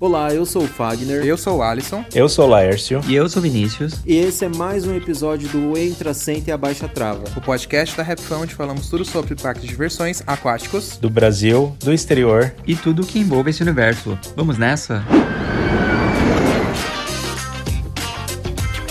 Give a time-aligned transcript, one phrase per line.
[0.00, 1.24] Olá, eu sou o Fagner.
[1.24, 2.04] Eu sou o Alisson.
[2.12, 3.00] Eu sou o Laércio.
[3.06, 4.00] E eu sou o Vinícius.
[4.04, 7.22] E esse é mais um episódio do Entra, Senta e Abaixa Trava.
[7.36, 10.96] O podcast da RapFan, onde falamos tudo sobre parques de diversões aquáticos.
[10.96, 12.52] Do Brasil, do exterior.
[12.66, 14.18] E tudo que envolve esse universo.
[14.34, 15.04] Vamos nessa?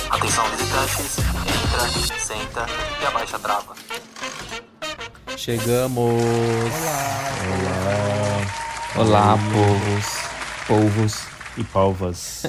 [0.10, 2.66] Atenção visitantes, entra, senta
[3.02, 3.74] e abaixa a trava.
[5.36, 6.14] Chegamos!
[8.96, 9.36] Olá!
[9.36, 10.23] Olá, povos!
[10.68, 12.46] Polvos e polvas.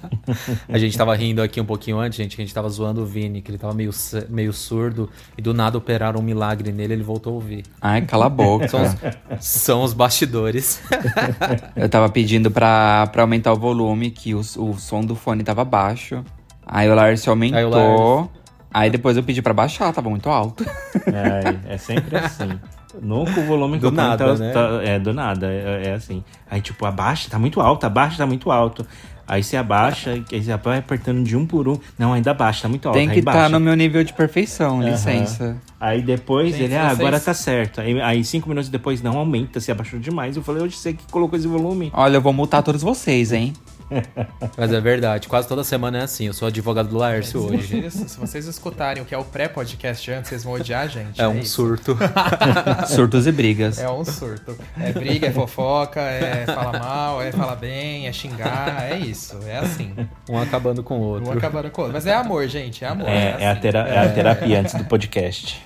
[0.68, 3.06] a gente tava rindo aqui um pouquinho antes, gente, que a gente tava zoando o
[3.06, 3.90] Vini, que ele tava meio,
[4.28, 7.64] meio surdo e do nada operaram um milagre nele ele voltou a ouvir.
[7.80, 8.68] Ai, cala a boca.
[8.68, 8.96] São os,
[9.40, 10.82] são os bastidores.
[11.74, 15.64] Eu tava pedindo pra, pra aumentar o volume, que o, o som do fone tava
[15.64, 16.24] baixo.
[16.66, 17.58] Aí o Lars aumentou.
[17.58, 18.28] Aí, Lars...
[18.72, 20.64] Aí depois eu pedi pra baixar, tava muito alto.
[21.06, 22.58] É, é sempre assim.
[23.00, 24.52] Nunca o volume do nada, tá, né?
[24.52, 26.22] tá, é do nada, é, é, assim.
[26.50, 28.86] Aí tipo abaixa, tá muito alto, abaixa, tá muito alto.
[29.26, 31.78] Aí você abaixa, aí você vai apertando de um por um.
[31.98, 32.96] Não, ainda abaixa, tá muito alto.
[32.96, 34.90] Tem que estar tá no meu nível de perfeição, uhum.
[34.90, 35.56] licença.
[35.80, 37.00] Aí depois Gente, ele, ah, vocês...
[37.00, 37.80] agora tá certo.
[37.80, 40.36] Aí, aí, cinco minutos depois, não aumenta, se abaixou demais.
[40.36, 41.90] Eu falei, hoje você que colocou esse volume.
[41.94, 43.54] Olha, eu vou multar todos vocês, hein?
[44.56, 46.26] Mas é verdade, quase toda semana é assim.
[46.26, 47.80] Eu sou advogado do Laércio se hoje.
[47.82, 51.20] Vocês, se vocês escutarem o que é o pré-podcast antes, vocês vão odiar a gente.
[51.20, 51.54] É, é um isso.
[51.54, 51.96] surto.
[52.88, 53.78] Surtos e brigas.
[53.78, 54.56] É um surto.
[54.78, 59.38] É briga, é fofoca, é falar mal, é falar bem, é xingar, é isso.
[59.46, 59.94] É assim.
[60.28, 61.30] Um acabando com o outro.
[61.30, 61.94] Um acabando com o outro.
[61.94, 63.08] Mas é amor, gente, é amor.
[63.08, 63.44] É, é, assim.
[63.44, 65.62] é, a, tera é a, terapia antes do podcast.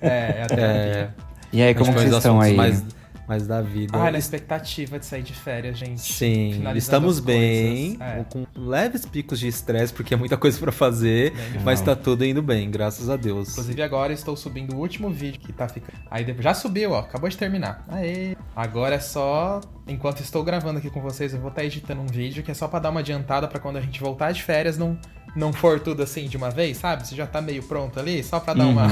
[0.00, 0.56] É, é a terapia.
[0.58, 1.10] É.
[1.52, 2.54] E aí, como vocês estão aí?
[2.54, 2.82] Mais
[3.26, 3.96] mas da vida.
[3.96, 6.00] Ah, na expectativa de sair de férias, gente.
[6.00, 8.24] Sim, estamos bem, é.
[8.28, 11.32] com leves picos de estresse, porque é muita coisa para fazer,
[11.64, 13.50] mas tá tudo indo bem, graças a Deus.
[13.50, 15.98] Inclusive agora estou subindo o último vídeo que tá ficando.
[16.10, 17.84] Aí já subiu, ó, acabou de terminar.
[17.88, 18.36] Aê!
[18.54, 22.06] Agora é só enquanto estou gravando aqui com vocês, eu vou estar tá editando um
[22.06, 24.78] vídeo que é só para dar uma adiantada para quando a gente voltar de férias
[24.78, 24.98] não
[25.34, 27.06] não for tudo assim de uma vez, sabe?
[27.06, 28.72] Você já tá meio pronto ali, só para dar uhum.
[28.72, 28.88] uma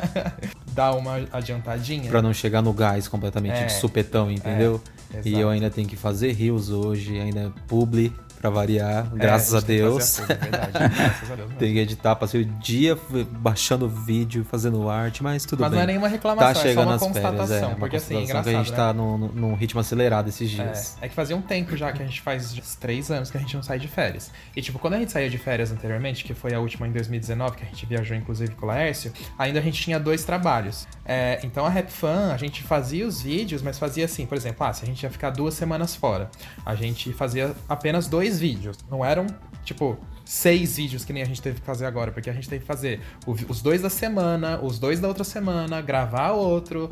[0.72, 2.10] dar uma adiantadinha.
[2.10, 4.80] Para não chegar no gás completamente é, de supetão, entendeu?
[5.12, 9.54] É, e eu ainda tenho que fazer rios hoje, ainda publi pra variar, é, graças
[9.54, 10.18] a, Deus.
[10.18, 12.98] Que verdade, graças a Deus tem que editar, passei o dia
[13.32, 15.78] baixando vídeo, fazendo arte, mas tudo mas bem.
[15.78, 17.46] Mas não é nenhuma reclamação, tá chegando é só uma constatação.
[17.46, 18.76] Férias, é, porque assim, é engraçado, que a gente né?
[18.76, 20.96] tá num, num ritmo acelerado esses dias.
[21.00, 23.40] É, é, que fazia um tempo já que a gente faz três anos que a
[23.40, 24.30] gente não sai de férias.
[24.56, 27.56] E tipo, quando a gente saía de férias anteriormente, que foi a última em 2019,
[27.58, 30.88] que a gente viajou inclusive com o Laércio, ainda a gente tinha dois trabalhos.
[31.04, 34.66] É, então a Rap Fan, a gente fazia os vídeos, mas fazia assim, por exemplo,
[34.66, 36.30] ah, se a gente ia ficar duas semanas fora,
[36.64, 38.78] a gente fazia apenas dois vídeos.
[38.90, 39.26] Não eram,
[39.64, 39.98] tipo,
[40.30, 42.66] seis vídeos que nem a gente teve que fazer agora, porque a gente teve que
[42.66, 46.88] fazer os dois da semana, os dois da outra semana, gravar outro,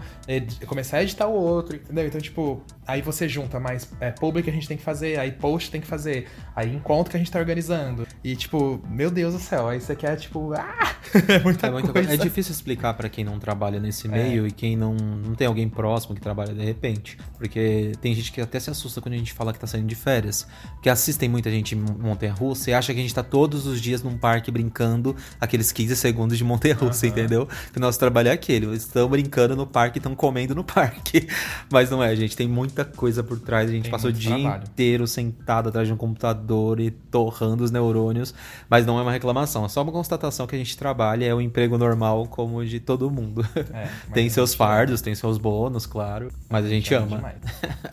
[0.67, 2.05] começar a editar o outro, entendeu?
[2.05, 5.31] Então, tipo, aí você junta mais é, public que a gente tem que fazer, aí
[5.31, 6.27] post tem que fazer,
[6.57, 8.09] aí encontro que a gente tá organizando.
[8.25, 10.97] E, tipo, meu Deus do céu, aí você quer, tipo, ah!
[11.29, 12.13] é muita, é muita coisa.
[12.13, 14.49] É difícil explicar para quem não trabalha nesse meio é.
[14.49, 17.17] e quem não, não tem alguém próximo que trabalha de repente.
[17.37, 19.95] Porque tem gente que até se assusta quando a gente fala que tá saindo de
[19.95, 20.47] férias.
[20.75, 23.81] Porque assistem muita gente em Montanha Russa e acha que a gente tá todos os
[23.81, 27.13] dias num parque brincando aqueles 15 segundos de montanha-russa, uhum.
[27.13, 27.49] entendeu?
[27.73, 28.67] Que o nosso trabalho é aquele.
[28.67, 31.29] Eles estão brincando no parque, estão comendo no parque.
[31.71, 32.37] Mas não é, gente.
[32.37, 33.69] Tem muita coisa por trás.
[33.69, 34.65] A gente tem passou o dia trabalho.
[34.65, 38.35] inteiro sentado atrás de um computador e torrando os neurônios.
[38.69, 39.65] Mas não é uma reclamação.
[39.65, 41.25] É só uma constatação que a gente trabalha.
[41.25, 43.47] É o um emprego normal como o de todo mundo.
[43.73, 45.05] É, tem seus fardos, ama.
[45.05, 46.31] tem seus bônus, claro.
[46.49, 47.33] Mas a gente ama.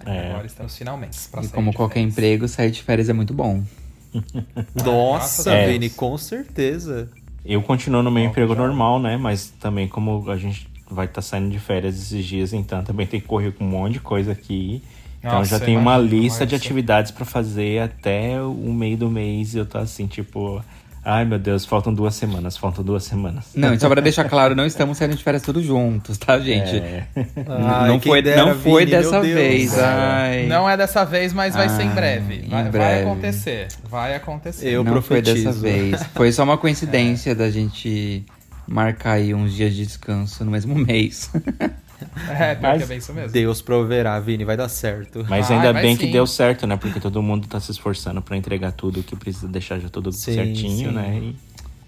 [0.05, 0.31] É.
[0.31, 1.17] Agora estamos finalmente.
[1.41, 2.13] E como qualquer férias.
[2.13, 3.63] emprego, sair de férias é muito bom.
[4.83, 5.67] Nossa, é.
[5.67, 7.09] Vini, com certeza.
[7.45, 8.61] Eu continuo no meu Bom, emprego já.
[8.61, 9.17] normal, né?
[9.17, 13.05] Mas também como a gente vai estar tá saindo de férias esses dias, então também
[13.05, 14.81] tem que correr com um monte de coisa aqui.
[15.19, 19.55] Então Nossa, já tem uma lista de atividades para fazer até o meio do mês
[19.55, 20.63] e eu tô assim, tipo,
[21.07, 23.45] Ai, meu Deus, faltam duas semanas, faltam duas semanas.
[23.53, 26.77] Não, e só pra deixar claro, não estamos saindo de férias todos juntos, tá, gente?
[26.77, 27.05] É.
[27.47, 29.77] Ai, não foi, dera, não foi Vini, dessa vez.
[29.77, 30.47] Ai.
[30.47, 32.47] Não é dessa vez, mas vai Ai, ser em breve.
[32.49, 32.77] Vai, em breve.
[32.79, 33.67] vai acontecer.
[33.87, 34.67] Vai acontecer.
[34.67, 35.35] Eu não profetizo.
[35.35, 36.03] foi dessa vez.
[36.15, 37.35] Foi só uma coincidência é.
[37.35, 38.25] da gente
[38.67, 41.29] marcar aí uns dias de descanso no mesmo mês.
[42.29, 43.31] É, pior Mas que é bem isso mesmo.
[43.31, 45.25] Deus proverá, Vini, vai dar certo.
[45.29, 46.75] Mas ainda bem que deu certo, né?
[46.75, 50.33] Porque todo mundo tá se esforçando para entregar tudo que precisa deixar já tudo sim,
[50.33, 50.95] certinho, sim.
[50.95, 51.17] né?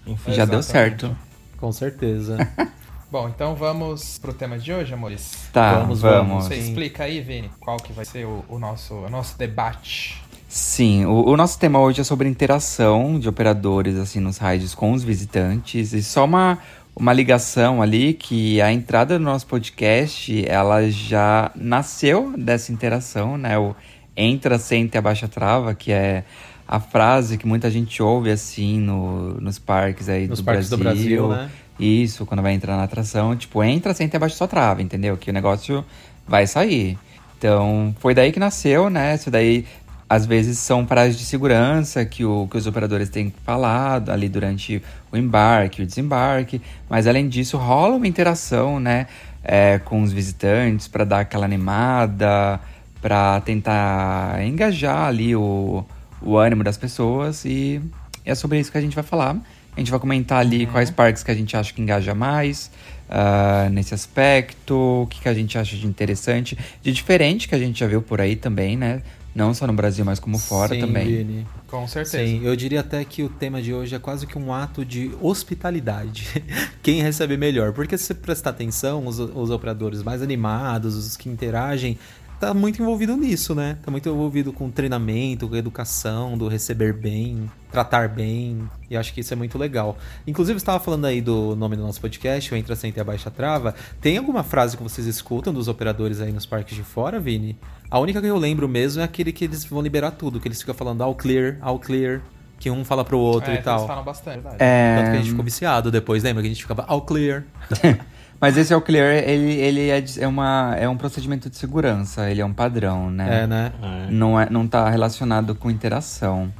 [0.06, 0.32] E, enfim.
[0.32, 1.16] Já deu certo.
[1.58, 2.36] Com certeza.
[3.10, 5.48] Bom, então vamos pro tema de hoje, amores?
[5.50, 6.02] Tá, vamos.
[6.02, 6.44] vamos.
[6.44, 10.22] Você explica aí, Vini, qual que vai ser o, o nosso, o nosso debate.
[10.46, 14.92] Sim, o, o, nosso tema hoje é sobre interação de operadores assim nos raids com
[14.92, 16.58] os visitantes e só uma
[16.98, 23.56] uma ligação ali que a entrada do nosso podcast, ela já nasceu dessa interação, né?
[23.56, 23.74] O
[24.16, 26.24] entra, sente e abaixa trava, que é
[26.66, 31.22] a frase que muita gente ouve assim no, nos parques aí nos do, parques Brasil.
[31.22, 31.28] do Brasil.
[31.28, 31.50] né?
[31.78, 35.16] Isso, quando vai entrar na atração, tipo, entra, senta e abaixa sua trava, entendeu?
[35.16, 35.84] Que o negócio
[36.26, 36.98] vai sair.
[37.38, 39.14] Então, foi daí que nasceu, né?
[39.14, 39.64] Isso daí
[40.08, 44.82] às vezes são paradas de segurança que, o, que os operadores têm falado ali durante
[45.12, 49.06] o embarque, o desembarque, mas além disso rola uma interação, né,
[49.44, 52.58] é, com os visitantes para dar aquela animada,
[53.02, 55.84] para tentar engajar ali o,
[56.22, 57.80] o ânimo das pessoas e
[58.24, 59.36] é sobre isso que a gente vai falar.
[59.76, 60.72] A gente vai comentar ali uhum.
[60.72, 62.68] quais parques que a gente acha que engaja mais
[63.08, 67.58] uh, nesse aspecto, o que, que a gente acha de interessante, de diferente que a
[67.58, 69.02] gente já viu por aí também, né?
[69.34, 71.06] Não só no Brasil, mas como fora Sim, também.
[71.06, 71.46] Vini.
[71.66, 72.24] Com certeza.
[72.24, 75.12] Sim, eu diria até que o tema de hoje é quase que um ato de
[75.20, 76.42] hospitalidade.
[76.82, 77.72] Quem recebe melhor.
[77.72, 81.98] Porque se você prestar atenção, os, os operadores mais animados, os que interagem,
[82.38, 83.78] tá muito envolvido nisso, né?
[83.82, 88.68] Tá muito envolvido com treinamento, com educação, do receber bem, tratar bem.
[88.88, 89.98] E acho que isso é muito legal.
[90.26, 93.30] Inclusive, você estava falando aí do nome do nosso podcast, o Entra Senta e Abaixa
[93.30, 93.74] Trava.
[94.00, 97.58] Tem alguma frase que vocês escutam dos operadores aí nos parques de fora, Vini?
[97.90, 100.60] A única que eu lembro mesmo é aquele que eles vão liberar tudo, que eles
[100.60, 102.20] ficam falando all clear, all clear.
[102.60, 103.78] Que um fala pro outro é, e tal.
[103.78, 104.96] Eles falam bastante, é...
[104.96, 106.42] Tanto que a gente ficou viciado depois, lembra?
[106.42, 107.44] Que a gente ficava all clear.
[108.40, 112.40] Mas esse All Clear, ele, ele é, é, uma, é um procedimento de segurança, ele
[112.40, 113.42] é um padrão, né?
[113.42, 113.72] É, né?
[113.82, 114.10] É.
[114.10, 116.52] Não, é, não tá relacionado com interação.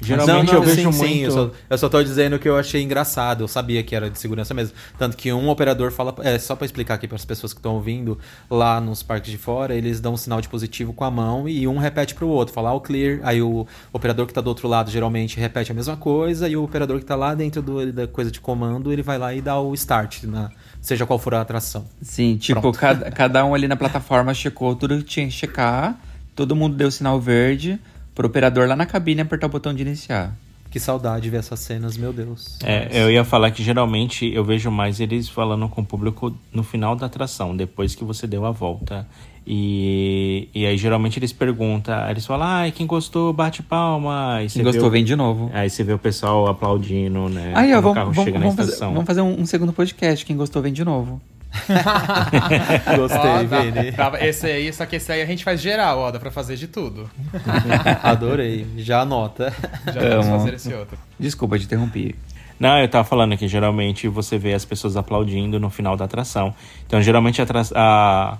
[0.00, 1.06] Geralmente não, não, eu vejo sim, muito.
[1.06, 3.44] Sim, eu, só, eu só tô dizendo que eu achei engraçado.
[3.44, 4.76] Eu sabia que era de segurança mesmo.
[4.98, 6.14] Tanto que um operador fala.
[6.20, 8.18] É, só para explicar aqui para as pessoas que estão ouvindo,
[8.50, 11.66] lá nos parques de fora, eles dão um sinal de positivo com a mão e
[11.66, 13.20] um repete pro outro, fala all clear.
[13.22, 16.64] Aí o operador que tá do outro lado geralmente repete a mesma coisa e o
[16.64, 19.58] operador que tá lá dentro do, da coisa de comando, ele vai lá e dá
[19.58, 20.50] o start, na,
[20.84, 21.86] seja qual for a atração.
[22.02, 25.98] Sim, tipo, cada, cada um ali na plataforma checou tudo que tinha que checar,
[26.36, 27.80] todo mundo deu sinal verde
[28.14, 30.36] pro operador lá na cabine apertar o botão de iniciar.
[30.70, 32.58] Que saudade ver essas cenas, meu Deus.
[32.62, 36.62] É, eu ia falar que geralmente eu vejo mais eles falando com o público no
[36.62, 39.06] final da atração, depois que você deu a volta.
[39.46, 44.36] E, e aí geralmente eles perguntam, eles falam, ah, quem gostou, bate palma.
[44.36, 45.50] Aí quem gostou, o, vem de novo.
[45.52, 47.52] Aí você vê o pessoal aplaudindo, né?
[47.54, 50.72] Aí, ó, vamos, vamos, vamos, fazer, vamos fazer um, um segundo podcast, quem gostou, vem
[50.72, 51.20] de novo.
[52.96, 53.94] Gostei, Vini.
[54.26, 56.66] esse aí, só que esse aí a gente faz geral, ó, dá pra fazer de
[56.66, 57.08] tudo.
[58.02, 59.52] Adorei, já anota.
[59.86, 60.98] Já vamos fazer esse outro.
[61.18, 62.14] Desculpa, te interrompi.
[62.58, 66.54] Não, eu tava falando que geralmente você vê as pessoas aplaudindo no final da atração.
[66.86, 68.38] Então, geralmente a, a,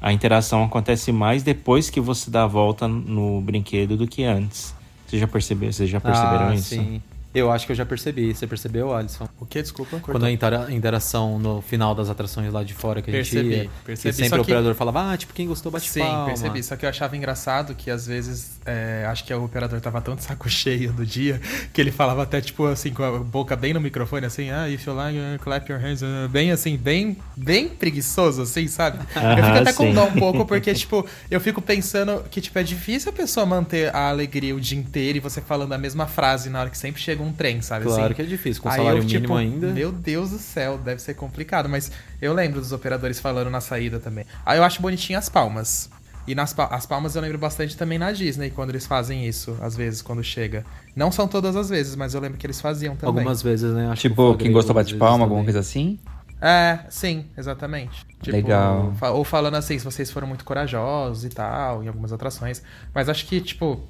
[0.00, 4.74] a interação acontece mais depois que você dá a volta no brinquedo do que antes.
[5.06, 5.72] Você já percebeu?
[5.72, 6.74] Vocês já perceberam ah, isso?
[6.74, 7.00] Sim.
[7.36, 8.34] Eu acho que eu já percebi.
[8.34, 9.28] Você percebeu, Alisson?
[9.38, 9.60] O que?
[9.60, 10.00] Desculpa.
[10.00, 10.30] Quando a
[10.72, 13.70] interação no final das atrações lá de fora que a gente percebi, ia.
[13.84, 14.08] Percebi.
[14.08, 16.24] E sempre o operador falava, ah, tipo, quem gostou bate Sim, palma.
[16.24, 16.62] percebi.
[16.62, 20.16] Só que eu achava engraçado que às vezes, é, acho que o operador tava tão
[20.16, 21.38] de saco cheio do dia,
[21.74, 24.86] que ele falava até, tipo, assim, com a boca bem no microfone, assim, ah, if
[24.86, 26.00] you like, uh, clap your hands.
[26.00, 28.98] Uh, bem assim, bem, bem preguiçoso, assim, sabe?
[29.14, 32.62] eu fico até com dó um pouco, porque, tipo, eu fico pensando que, tipo, é
[32.62, 36.48] difícil a pessoa manter a alegria o dia inteiro e você falando a mesma frase
[36.48, 37.84] na hora que sempre chega num trem, sabe?
[37.84, 38.14] Claro assim?
[38.14, 39.72] que é difícil, com salário eu, mínimo tipo, ainda.
[39.72, 41.68] Meu Deus do céu, deve ser complicado.
[41.68, 41.90] Mas
[42.20, 44.24] eu lembro dos operadores falando na saída também.
[44.44, 45.90] Aí eu acho bonitinho as palmas.
[46.26, 49.76] E nas as palmas eu lembro bastante também na Disney, quando eles fazem isso, às
[49.76, 50.64] vezes, quando chega.
[50.94, 53.20] Não são todas as vezes, mas eu lembro que eles faziam também.
[53.20, 53.88] Algumas vezes, né?
[53.90, 55.98] Acho tipo, que quem gostou bate palma, alguma coisa assim?
[56.40, 58.04] É, sim, exatamente.
[58.20, 58.92] Tipo, Legal.
[59.12, 62.62] Ou falando assim, se vocês foram muito corajosos e tal, em algumas atrações.
[62.92, 63.80] Mas acho que, tipo,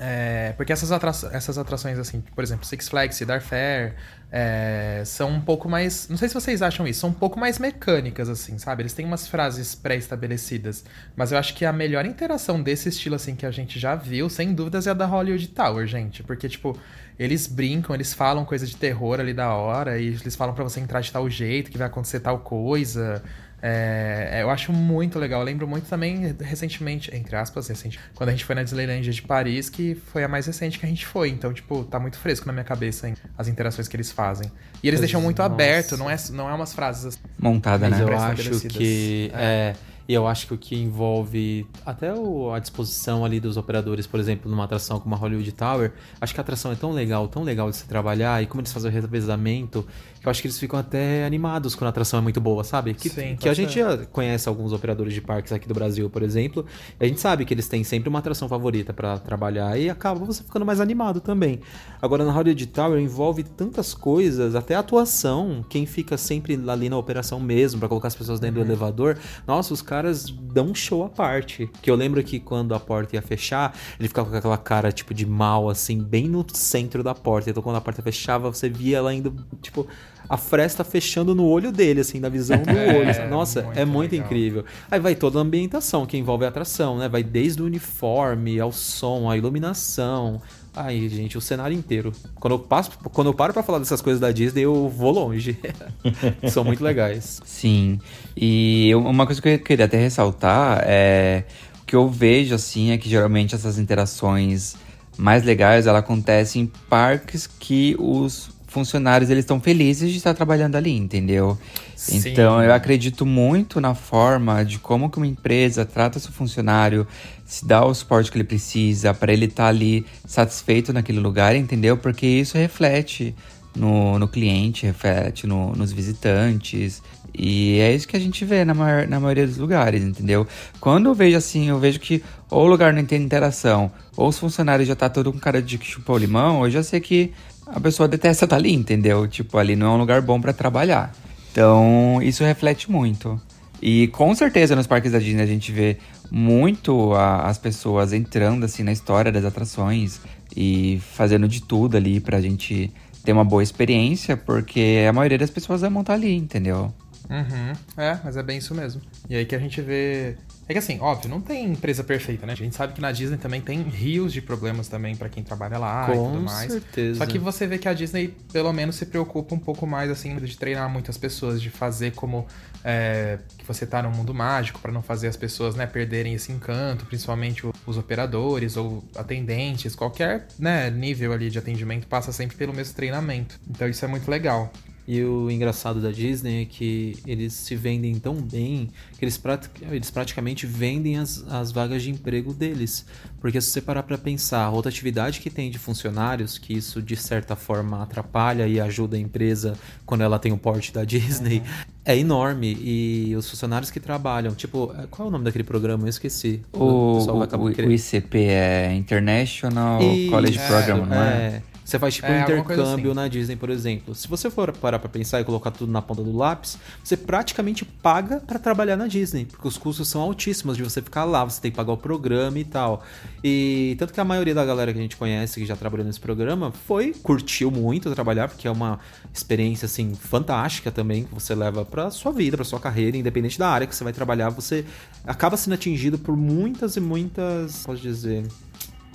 [0.00, 3.94] é, porque essas, atra essas atrações, assim, por exemplo, Six Flags, Cedar Fair,
[4.30, 6.08] é, são um pouco mais.
[6.08, 8.82] Não sei se vocês acham isso, são um pouco mais mecânicas, assim, sabe?
[8.82, 10.84] Eles têm umas frases pré-estabelecidas.
[11.14, 14.30] Mas eu acho que a melhor interação desse estilo, assim, que a gente já viu,
[14.30, 16.22] sem dúvidas, é a da Hollywood Tower, gente.
[16.22, 16.78] Porque, tipo,
[17.18, 20.80] eles brincam, eles falam coisa de terror ali da hora, e eles falam para você
[20.80, 23.22] entrar de tal jeito, que vai acontecer tal coisa.
[23.62, 25.40] É, eu acho muito legal.
[25.40, 29.22] Eu lembro muito também recentemente, entre aspas, recente, quando a gente foi na Disneyland de
[29.22, 31.28] Paris, que foi a mais recente que a gente foi.
[31.28, 34.50] Então, tipo, tá muito fresco na minha cabeça hein, as interações que eles fazem.
[34.82, 35.52] E eles deixam muito nossa.
[35.52, 38.02] aberto, não é, não é umas frases assim, montada, né?
[38.02, 39.74] Eu acho que é.
[39.78, 44.06] é e eu acho que o que envolve até o, a disposição ali dos operadores,
[44.06, 47.28] por exemplo, numa atração como a Hollywood Tower, acho que a atração é tão legal,
[47.28, 49.86] tão legal de se trabalhar, e como eles fazem o revezamento,
[50.24, 52.94] eu acho que eles ficam até animados quando a atração é muito boa, sabe?
[52.94, 53.78] Que, Sim, que a gente
[54.12, 56.64] conhece alguns operadores de parques aqui do Brasil, por exemplo,
[57.00, 60.24] e a gente sabe que eles têm sempre uma atração favorita para trabalhar e acaba
[60.24, 61.60] você ficando mais animado também.
[62.00, 66.96] Agora na Hollywood Tower envolve tantas coisas, até a atuação, quem fica sempre ali na
[66.96, 68.66] operação mesmo para colocar as pessoas dentro uhum.
[68.66, 71.68] do elevador, nossa, os caras dão um show à parte.
[71.80, 75.12] Que eu lembro que quando a porta ia fechar, ele ficava com aquela cara tipo
[75.12, 77.50] de mal assim, bem no centro da porta.
[77.50, 79.86] Então quando a porta fechava, você via ela indo tipo
[80.28, 83.30] a fresta fechando no olho dele, assim, na visão do é, olho.
[83.30, 84.26] Nossa, muito é muito legal.
[84.26, 84.64] incrível.
[84.90, 87.08] Aí vai toda a ambientação que envolve a atração, né?
[87.08, 90.40] Vai desde o uniforme ao som, a iluminação.
[90.74, 92.12] Aí, gente, o cenário inteiro.
[92.36, 95.58] Quando eu, passo, quando eu paro para falar dessas coisas da Disney, eu vou longe.
[96.50, 97.42] São muito legais.
[97.44, 98.00] Sim.
[98.34, 101.44] E uma coisa que eu queria até ressaltar é
[101.82, 104.74] o que eu vejo assim é que geralmente essas interações
[105.18, 110.76] mais legais ela acontecem em parques que os funcionários eles estão felizes de estar trabalhando
[110.76, 111.56] ali, entendeu?
[111.94, 112.22] Sim.
[112.26, 117.06] Então eu acredito muito na forma de como que uma empresa trata seu funcionário,
[117.44, 121.54] se dá o suporte que ele precisa para ele estar tá ali satisfeito naquele lugar,
[121.54, 121.96] entendeu?
[121.96, 123.34] Porque isso reflete
[123.76, 127.02] no, no cliente, reflete no, nos visitantes.
[127.34, 130.46] E é isso que a gente vê na, maior, na maioria dos lugares, entendeu?
[130.80, 134.38] Quando eu vejo assim, eu vejo que ou o lugar não tem interação, ou os
[134.38, 137.32] funcionários já tá todo com cara de que chupou limão, eu já sei que
[137.72, 139.26] a pessoa detesta estar tá ali, entendeu?
[139.26, 141.12] Tipo, ali não é um lugar bom para trabalhar.
[141.50, 143.40] Então, isso reflete muito.
[143.80, 145.96] E com certeza nos parques da Disney a gente vê
[146.30, 150.20] muito a, as pessoas entrando assim na história das atrações
[150.56, 152.92] e fazendo de tudo ali pra gente
[153.24, 156.92] ter uma boa experiência, porque a maioria das pessoas vai montar ali, entendeu?
[157.32, 157.72] Uhum.
[157.96, 159.00] É, mas é bem isso mesmo.
[159.28, 160.36] E aí que a gente vê
[160.68, 162.52] é que assim, óbvio, não tem empresa perfeita, né?
[162.52, 165.76] A gente sabe que na Disney também tem rios de problemas também para quem trabalha
[165.76, 166.72] lá Com e tudo mais.
[166.72, 167.18] certeza.
[167.18, 170.36] Só que você vê que a Disney, pelo menos, se preocupa um pouco mais, assim,
[170.36, 172.46] de treinar muitas pessoas, de fazer como
[172.84, 176.52] é, que você tá no mundo mágico, para não fazer as pessoas, né, perderem esse
[176.52, 182.72] encanto, principalmente os operadores ou atendentes, qualquer né, nível ali de atendimento passa sempre pelo
[182.72, 183.58] mesmo treinamento.
[183.68, 184.72] Então isso é muito legal.
[185.06, 189.66] E o engraçado da Disney é que eles se vendem tão bem que eles, prat
[189.90, 193.04] eles praticamente vendem as, as vagas de emprego deles.
[193.40, 197.16] Porque se você parar para pensar, a rotatividade que tem de funcionários, que isso de
[197.16, 199.74] certa forma atrapalha e ajuda a empresa
[200.06, 201.64] quando ela tem o porte da Disney, uhum.
[202.04, 202.78] é enorme.
[202.80, 206.04] E os funcionários que trabalham, tipo, qual é o nome daquele programa?
[206.04, 206.62] Eu esqueci.
[206.72, 211.62] O, o, o, o ICP é International College é, Program, não é?
[211.68, 213.20] é você faz tipo é, um intercâmbio assim.
[213.20, 214.14] na Disney, por exemplo.
[214.14, 217.84] Se você for parar pra pensar e colocar tudo na ponta do lápis, você praticamente
[217.84, 221.60] paga para trabalhar na Disney, porque os custos são altíssimos de você ficar lá, você
[221.60, 223.02] tem que pagar o programa e tal.
[223.42, 226.20] E tanto que a maioria da galera que a gente conhece que já trabalhou nesse
[226.20, 229.00] programa foi, curtiu muito trabalhar, porque é uma
[229.32, 233.68] experiência assim fantástica também que você leva para sua vida, para sua carreira, independente da
[233.68, 234.84] área que você vai trabalhar, você
[235.26, 238.46] acaba sendo atingido por muitas e muitas, posso dizer,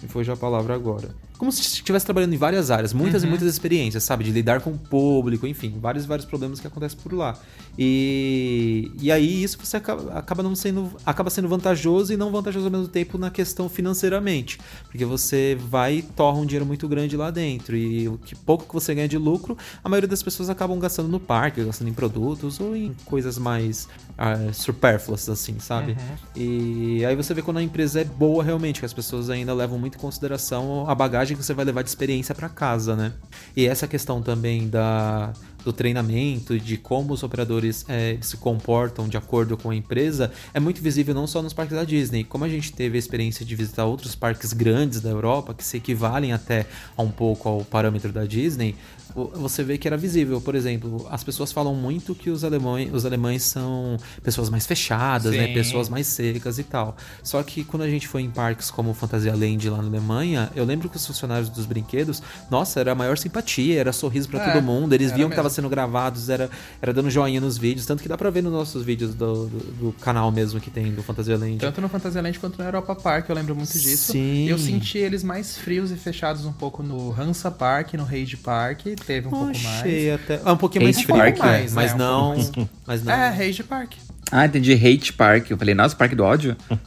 [0.01, 3.27] me foi já a palavra agora como se estivesse trabalhando em várias áreas, muitas uhum.
[3.27, 4.23] e muitas experiências, sabe?
[4.23, 7.37] De lidar com o público, enfim, vários vários problemas que acontecem por lá.
[7.77, 12.65] E, e aí isso você acaba, acaba não sendo acaba sendo vantajoso e não vantajoso
[12.65, 17.15] ao mesmo tempo na questão financeiramente, porque você vai e torra um dinheiro muito grande
[17.15, 20.49] lá dentro e o que pouco que você ganha de lucro, a maioria das pessoas
[20.49, 25.91] acabam gastando no parque, gastando em produtos ou em coisas mais uh, supérfluas assim, sabe?
[25.91, 25.97] Uhum.
[26.35, 29.77] E aí você vê quando a empresa é boa realmente, que as pessoas ainda levam
[29.77, 33.13] muito em consideração a bagagem bagagem que você vai levar de experiência para casa, né?
[33.55, 35.33] E essa questão também da
[35.67, 40.61] do treinamento, de como os operadores é, se comportam de acordo com a empresa, é
[40.61, 42.23] muito visível não só nos parques da Disney.
[42.23, 45.75] Como a gente teve a experiência de visitar outros parques grandes da Europa, que se
[45.75, 48.75] equivalem até a um pouco ao parâmetro da Disney,
[49.13, 50.39] você vê que era visível.
[50.39, 55.35] Por exemplo, as pessoas falam muito que os alemães, os alemães são pessoas mais fechadas,
[55.35, 55.47] né?
[55.53, 56.95] Pessoas mais secas e tal.
[57.23, 60.65] Só que quando a gente foi em parques como Fantasia Land lá na Alemanha, eu
[60.65, 64.51] lembro que os funcionários dos brinquedos, nossa, era a maior simpatia, era sorriso para é,
[64.51, 64.93] todo mundo.
[64.93, 65.29] Eles viam mesmo.
[65.29, 66.49] que estava sendo gravados, era,
[66.81, 67.85] era dando joinha nos vídeos.
[67.85, 70.93] Tanto que dá pra ver nos nossos vídeos do, do, do canal mesmo que tem
[70.93, 71.57] do Fantasia Land.
[71.57, 74.13] Tanto no Fantasia Land quanto no Europa Park, eu lembro muito disso.
[74.13, 74.47] Sim.
[74.47, 78.81] Eu senti eles mais frios e fechados um pouco no Hansa Park, no Rage Park
[79.05, 80.13] teve um pouco mais.
[80.13, 80.41] Até...
[80.43, 81.97] Ah, um pouquinho mais Rage Park, mais, mas, né?
[81.97, 83.13] não, um mas não.
[83.13, 83.93] É, Rage Park.
[84.31, 84.73] Ah, entendi.
[84.73, 85.49] Hate Park.
[85.49, 86.55] Eu falei, nossa, Parque do Ódio?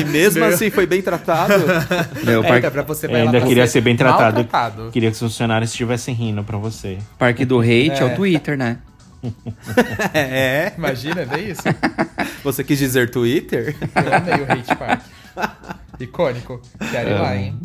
[0.00, 1.64] e mesmo assim foi bem tratado.
[2.24, 2.66] Meu, parque...
[2.66, 4.44] É, pra você eu ainda queria ser bem tratado.
[4.44, 4.90] tratado.
[4.90, 6.98] Queria que os funcionários estivessem rindo pra você.
[7.18, 8.78] Parque do Hate é, é o Twitter, né?
[10.14, 10.72] é.
[10.76, 11.62] Imagina, é isso.
[12.44, 13.74] Você quis dizer Twitter?
[13.94, 15.02] Eu amei o Hate Park.
[16.00, 16.60] Icônico.
[16.90, 17.58] Quero ir lá, hein?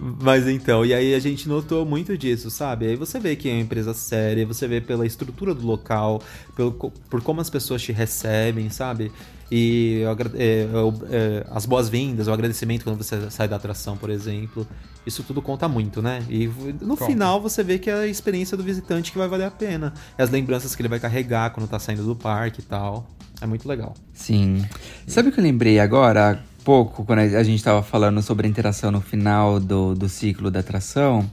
[0.00, 2.86] Mas então, e aí a gente notou muito disso, sabe?
[2.86, 6.22] Aí você vê que é uma empresa séria, você vê pela estrutura do local,
[6.54, 9.10] pelo, por como as pessoas te recebem, sabe?
[9.50, 10.02] E
[10.36, 10.68] é,
[11.10, 14.66] é, as boas-vindas, o agradecimento quando você sai da atração, por exemplo.
[15.06, 16.22] Isso tudo conta muito, né?
[16.28, 16.46] E
[16.80, 17.06] no conta.
[17.06, 19.94] final você vê que é a experiência do visitante que vai valer a pena.
[20.18, 23.08] É as lembranças que ele vai carregar quando tá saindo do parque e tal.
[23.40, 23.94] É muito legal.
[24.12, 24.64] Sim.
[25.06, 26.44] Sabe o que eu lembrei agora?
[26.68, 30.60] Pouco, quando a gente estava falando sobre a interação no final do, do ciclo da
[30.60, 31.24] atração,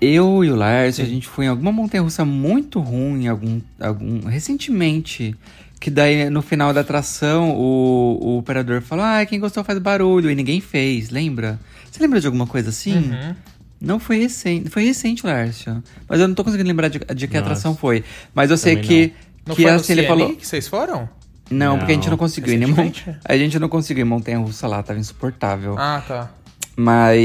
[0.00, 5.34] eu e o Lars, a gente foi em alguma montanha-russa muito ruim, algum, algum recentemente,
[5.80, 10.30] que daí no final da atração o, o operador falou, ah, quem gostou faz barulho,
[10.30, 11.58] e ninguém fez, lembra?
[11.90, 12.96] Você lembra de alguma coisa assim?
[12.96, 13.34] Uhum.
[13.80, 15.82] Não foi recente, foi recente, Lárcio.
[16.08, 17.46] Mas eu não tô conseguindo lembrar de, de que Nossa.
[17.46, 18.04] atração foi.
[18.32, 19.12] Mas eu sei que,
[19.44, 19.56] não.
[19.56, 20.36] que não foi assim, ele falou.
[20.36, 21.08] que vocês foram?
[21.50, 24.66] Não, não, porque a gente não conseguiu ir em A gente não conseguiu Montanha Russa
[24.66, 25.76] lá, tava insuportável.
[25.78, 26.30] Ah, tá.
[26.76, 27.20] Mas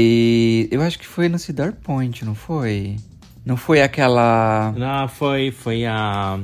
[0.70, 2.96] eu acho que foi no Cedar Point, não foi?
[3.44, 4.72] Não foi aquela.
[4.76, 6.38] Não, foi, foi a.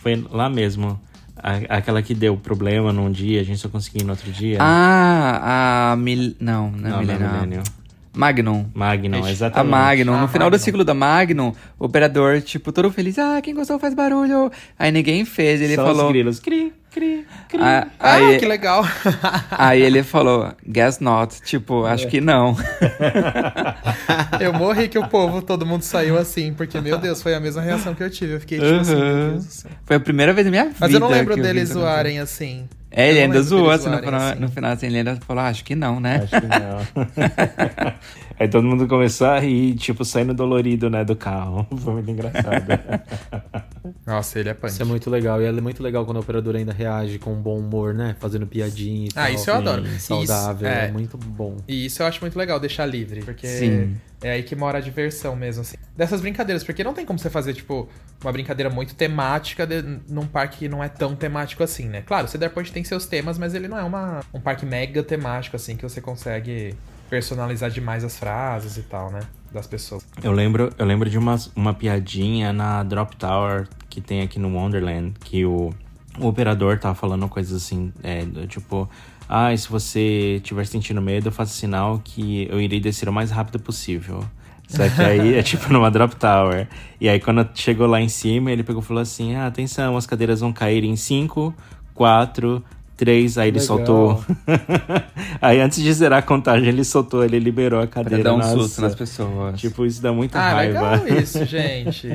[0.00, 0.98] Foi lá mesmo.
[1.36, 4.58] A, aquela que deu problema num dia, a gente só conseguiu ir no outro dia.
[4.60, 6.34] Ah, a Mil...
[6.40, 7.62] Não, não, é não, não, não.
[8.14, 8.66] Magnum.
[8.74, 9.74] Magnum, exatamente.
[9.74, 10.14] A Magnum.
[10.14, 10.58] Ah, no final Magnum.
[10.58, 13.18] do ciclo da Magnum, o operador, tipo, todo feliz.
[13.18, 14.50] Ah, quem gostou faz barulho.
[14.78, 15.60] Aí ninguém fez.
[15.60, 16.06] Ele Só falou.
[16.06, 16.40] Os grilos.
[16.40, 17.60] Cri, cri, cri.
[17.60, 18.84] Ah, aí, ah, que legal.
[19.50, 21.40] aí ele falou, guess not.
[21.42, 22.56] Tipo, acho que não.
[24.40, 27.62] eu morri que o povo, todo mundo saiu assim, porque, meu Deus, foi a mesma
[27.62, 28.34] reação que eu tive.
[28.34, 28.80] Eu fiquei tipo uhum.
[28.80, 29.70] assim, meu Deus do céu.
[29.84, 30.76] Foi a primeira vez na minha vida.
[30.78, 32.68] Mas eu não lembro deles zoarem assim.
[32.92, 34.40] É, ele ainda zoou assim no, final, assim.
[34.40, 36.22] no final, assim, ele ainda falou, ah, acho que não, né?
[36.24, 37.94] Acho que não.
[38.38, 41.66] Aí todo mundo começou a rir, tipo, saindo dolorido, né, do carro.
[41.78, 42.66] Foi muito engraçado.
[44.04, 44.72] Nossa, ele é punk.
[44.72, 45.40] Isso é muito legal.
[45.40, 48.16] E é muito legal quando o operador ainda reage com um bom humor, né?
[48.18, 49.86] Fazendo piadinha e Ah, tal, isso eu adoro.
[49.98, 50.88] Saudável, isso, é.
[50.88, 50.90] é.
[50.90, 51.58] muito bom.
[51.68, 53.22] E isso eu acho muito legal, deixar livre.
[53.22, 53.94] Porque Sim.
[54.22, 55.76] É aí que mora a diversão mesmo, assim.
[55.96, 57.88] Dessas brincadeiras, porque não tem como você fazer, tipo,
[58.22, 62.02] uma brincadeira muito temática de, num parque que não é tão temático assim, né?
[62.02, 65.02] Claro, o Cedar Point tem seus temas, mas ele não é uma, um parque mega
[65.02, 66.74] temático, assim, que você consegue
[67.10, 69.20] personalizar demais as frases e tal, né?
[69.52, 70.06] Das pessoas.
[70.22, 74.56] Eu lembro, eu lembro de uma, uma piadinha na Drop Tower que tem aqui no
[74.56, 75.74] Wonderland, que o,
[76.18, 78.88] o operador tava falando coisas assim, é, tipo,
[79.28, 83.58] ah, se você estiver sentindo medo, faça sinal que eu irei descer o mais rápido
[83.58, 84.24] possível.
[84.68, 86.68] Só que aí é tipo numa drop tower.
[87.00, 90.06] E aí quando chegou lá em cima, ele pegou e falou assim: ah, atenção, as
[90.06, 91.54] cadeiras vão cair em 5,
[91.94, 92.64] 4,
[93.02, 93.66] três, aí ele Legal.
[93.66, 94.24] soltou.
[95.42, 98.22] aí antes de zerar a contagem, ele soltou, ele liberou a cadeira.
[98.22, 98.56] Pra dar um Nossa.
[98.56, 99.60] susto nas pessoas.
[99.60, 100.90] Tipo, isso dá muita ah, raiva.
[100.92, 102.06] Legal isso, gente.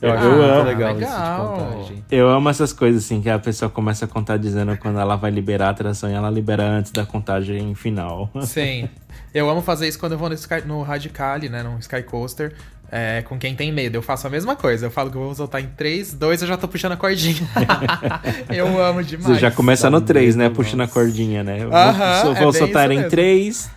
[0.00, 0.62] eu, ah, eu amo.
[0.62, 1.88] Legal, legal.
[2.10, 5.30] Eu amo essas coisas assim, que a pessoa começa a contar dizendo quando ela vai
[5.30, 8.30] liberar a atração e ela libera antes da contagem final.
[8.40, 8.88] Sim.
[9.34, 11.62] Eu amo fazer isso quando eu vou no, Sky, no Radicali, né?
[11.62, 12.54] No Sky Coaster.
[12.92, 13.96] É, com quem tem medo.
[13.96, 14.86] Eu faço a mesma coisa.
[14.86, 17.48] Eu falo que eu vou soltar em 3, 2, eu já tô puxando a cordinha.
[18.50, 19.26] eu amo demais.
[19.26, 20.48] Você já começa no 3, né?
[20.48, 21.62] Puxando a cordinha, né?
[21.62, 23.70] Eu vou, uh -huh, vou é soltar em 3,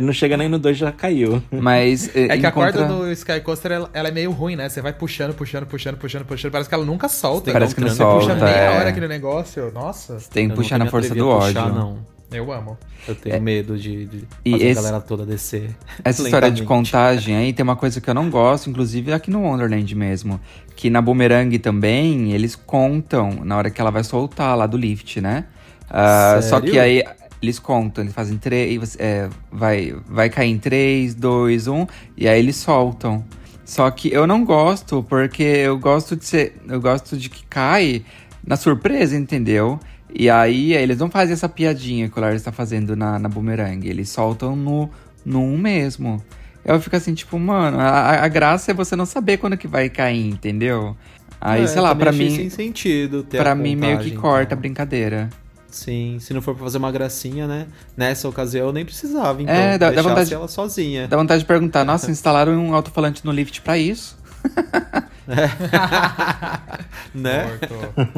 [0.00, 1.42] não chega nem no 2, já caiu.
[1.50, 2.14] Mas.
[2.14, 4.68] É que a corda do Sky Coaster ela, ela, é meio ruim, né?
[4.68, 6.52] Você vai puxando, puxando, puxando, puxando, puxando.
[6.52, 7.50] Parece que ela nunca solta.
[7.50, 8.26] Parece que não solta.
[8.26, 8.78] Você puxa meia é.
[8.78, 9.72] hora aquele negócio.
[9.72, 10.20] Nossa.
[10.20, 11.60] Você tem que puxar na força do ódio.
[11.60, 12.11] Puxar, não.
[12.32, 12.78] Eu amo.
[13.06, 15.70] Eu tenho é, medo de, de e fazer esse, a galera toda descer.
[16.04, 19.42] Essa história de contagem aí tem uma coisa que eu não gosto, inclusive aqui no
[19.42, 20.40] Wonderland mesmo.
[20.74, 25.20] Que na Boomerang também, eles contam na hora que ela vai soltar lá do lift,
[25.20, 25.44] né?
[25.90, 27.04] Uh, só que aí
[27.42, 28.96] eles contam, eles fazem três.
[28.98, 33.24] É, vai, vai cair em 3, 2, 1, e aí eles soltam.
[33.64, 36.54] Só que eu não gosto, porque eu gosto de ser.
[36.68, 38.04] Eu gosto de que cai
[38.46, 39.78] na surpresa, entendeu?
[40.14, 43.88] E aí eles não fazem essa piadinha que o Lars está fazendo na, na boomerang.
[43.88, 44.90] Eles soltam no,
[45.24, 46.22] no 1 mesmo.
[46.64, 49.88] Eu fico assim, tipo, mano, a, a graça é você não saber quando que vai
[49.88, 50.96] cair, entendeu?
[51.40, 52.30] Aí, É, sei lá, pra mim.
[52.36, 54.58] sem sentido ter Pra mim, meio que corta então.
[54.58, 55.28] a brincadeira.
[55.68, 57.66] Sim, se não for pra fazer uma gracinha, né?
[57.96, 59.54] Nessa ocasião eu nem precisava, então.
[59.54, 61.08] É, dá- dá vontade- ela sozinha.
[61.08, 64.16] Dá vontade de perguntar, nossa, instalaram um alto-falante no lift pra isso?
[67.14, 67.58] né?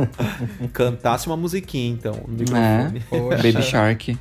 [0.72, 3.36] Cantasse uma musiquinha, então, no É.
[3.36, 4.18] Baby Shark.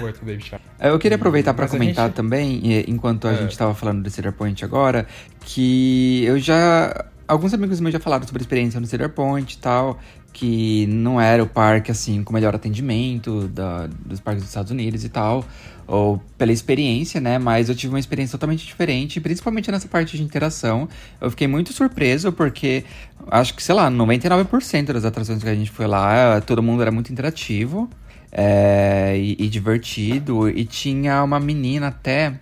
[0.00, 0.64] Morto Baby Shark.
[0.80, 3.36] Eu queria aproveitar para comentar gente- também, enquanto a É.
[3.36, 5.06] gente estava falando do Cedar Point agora,
[5.44, 7.04] que eu já.
[7.26, 9.98] Alguns amigos meus já falaram sobre a experiência no Cedar Point e tal,
[10.32, 14.70] que não era o parque assim com o melhor atendimento da- dos parques dos Estados
[14.70, 15.44] Unidos e tal,
[15.86, 17.38] ou pela experiência, né?
[17.38, 20.88] Mas eu tive uma experiência totalmente diferente, principalmente nessa parte de interação.
[21.20, 22.84] Eu fiquei muito surpreso porque
[23.30, 26.90] acho que, sei lá, 99% das atrações que a gente foi lá, todo mundo era
[26.90, 27.88] muito interativo
[28.30, 30.48] é, e, e divertido.
[30.48, 32.34] E tinha uma menina até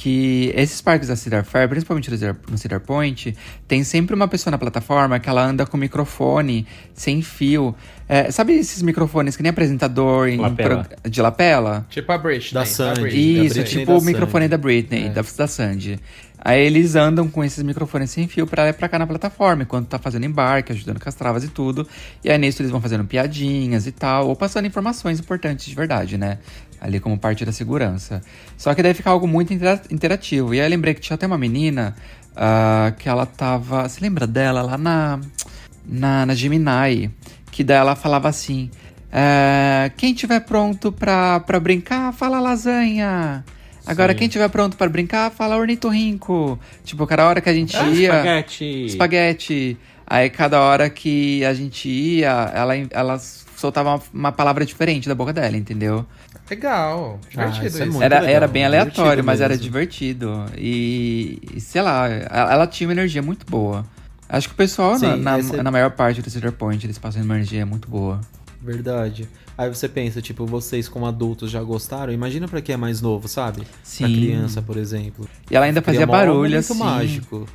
[0.00, 4.56] que esses parques da Cedar Fair, principalmente no Cedar, Point, tem sempre uma pessoa na
[4.56, 7.74] plataforma que ela anda com microfone sem fio.
[8.08, 10.84] É, sabe esses microfones que nem apresentador em Lapela.
[10.84, 11.84] pro- de lapela?
[11.90, 12.54] Tipo a Britney.
[12.54, 13.00] Da Sandy.
[13.00, 13.36] Britney.
[13.38, 14.48] da Isso, Britney tipo o microfone Sandy.
[14.50, 15.98] da Britney, da, da Sandy.
[16.40, 19.64] Aí eles andam com esses microfones sem fio pra lá e pra cá na plataforma,
[19.64, 21.86] enquanto tá fazendo embarque, ajudando com as travas e tudo.
[22.22, 26.16] E aí nisso eles vão fazendo piadinhas e tal, ou passando informações importantes de verdade,
[26.16, 26.38] né?
[26.80, 28.22] Ali como parte da segurança.
[28.56, 30.54] Só que daí fica algo muito intera- interativo.
[30.54, 31.94] E aí eu lembrei que tinha até uma menina
[32.36, 33.88] ah, que ela tava.
[33.88, 35.20] Você lembra dela lá na,
[35.84, 37.10] na, na Gemini?
[37.50, 38.70] Que daí ela falava assim:
[39.12, 43.44] "É, quem tiver pronto pra, pra brincar, fala lasanha.
[43.86, 44.18] Agora, Sim.
[44.18, 46.58] quem tiver pronto pra brincar, fala ornitorrinco.
[46.84, 48.08] Tipo, cada hora que a gente Ah, ia.
[48.12, 48.84] espaguete.
[48.86, 49.76] Espaguete.
[50.06, 55.14] Aí, cada hora que a gente ia, ela, ela soltava uma, uma palavra diferente da
[55.14, 56.04] boca dela, entendeu?
[56.50, 57.18] Legal.
[57.30, 57.92] Divertido isso é isso.
[57.92, 60.46] muito Era, legal, era bem divertido aleatório, mas era divertido.
[60.56, 63.84] E, e, sei lá, ela, ela tinha uma energia muito boa.
[64.28, 66.98] Acho que o pessoal, na, Sim, na, esse- na maior parte do Cedar Point, eles
[66.98, 68.20] passam uma energia muito boa.
[68.62, 69.28] Verdade.
[69.56, 72.12] Aí você pensa, tipo, vocês como adultos já gostaram?
[72.12, 73.60] Imagina pra quem é mais novo, sabe?
[73.62, 74.04] Pra Sim.
[74.14, 75.28] criança, por exemplo.
[75.50, 76.74] E ela ainda fazia mó barulho, assim.
[76.74, 77.48] mágico.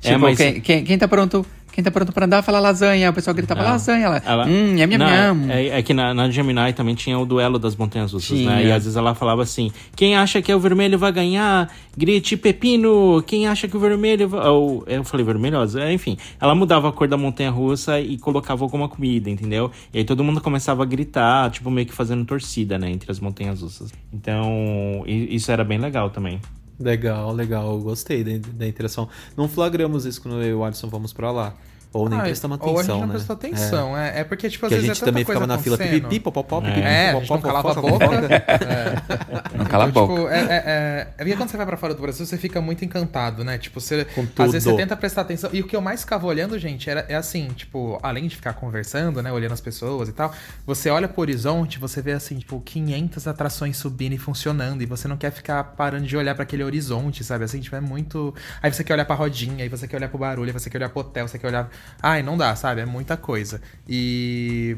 [0.00, 1.44] Tipo, É, mas- quem, quem, quem tá pronto...
[1.74, 3.10] Quem tá pronto pra andar, fala lasanha.
[3.10, 3.70] O pessoal gritava Não.
[3.70, 4.06] lasanha.
[4.06, 7.26] Ela, Ela- hum, é minha Não, é, é que na, na Gemini também tinha o
[7.26, 8.66] duelo das montanhas russas, né?
[8.66, 12.36] E às vezes ela falava assim: quem acha que é o vermelho vai ganhar, grite
[12.36, 13.20] pepino.
[13.26, 14.46] Quem acha que o vermelho vai.
[14.46, 16.16] Ou, eu falei vermelho, ó, é, enfim.
[16.40, 19.68] Ela mudava a cor da montanha russa e colocava alguma comida, entendeu?
[19.92, 22.88] E aí todo mundo começava a gritar, tipo, meio que fazendo torcida, né?
[22.88, 23.92] Entre as montanhas russas.
[24.12, 26.38] Então, isso era bem legal também.
[26.78, 27.78] Legal, legal.
[27.80, 29.08] Gostei da, da interação.
[29.36, 31.54] Não flagramos isso quando eu e o Alisson fomos pra lá.
[31.94, 33.12] Ou nem Ah, prestamos Ou a gente atenção, não né?
[33.14, 34.20] prestou atenção, é.
[34.20, 35.78] É, porque, tipo, às Que a vezes gente é tanta também coisa ficava na fila
[35.78, 36.60] pipipi, popopó, É.
[36.62, 38.06] pipipi, É, popopó, não calava a fofoca, boca.
[38.16, 38.44] fofoca.
[39.54, 39.56] É.
[39.58, 40.22] Não cala a Então, boca.
[40.22, 42.60] Tipo, é, é, é, é porque quando você vai pra fora do Brasil, você fica
[42.60, 43.56] muito encantado, né?
[43.58, 44.04] Tipo, você.
[44.04, 44.74] Com Às vezes tudo.
[44.76, 45.50] você tenta prestar atenção.
[45.52, 48.54] E o que eu mais ficava olhando, gente, era, é assim, tipo, além de ficar
[48.54, 49.30] conversando, né?
[49.32, 50.32] Olhando as pessoas e tal,
[50.66, 54.82] você olha pro horizonte, você vê assim, tipo, 500 atrações subindo e funcionando.
[54.82, 57.44] E você não quer ficar parando de olhar pra aquele horizonte, sabe?
[57.44, 58.34] Assim, tipo, é muito.
[58.60, 60.78] Aí você quer olhar pra rodinha, aí você quer olhar pro barulho, aí você quer
[60.78, 61.70] olhar pro hotel, você quer olhar.
[62.02, 62.80] Ai, não dá, sabe?
[62.80, 63.60] É muita coisa.
[63.88, 64.76] E.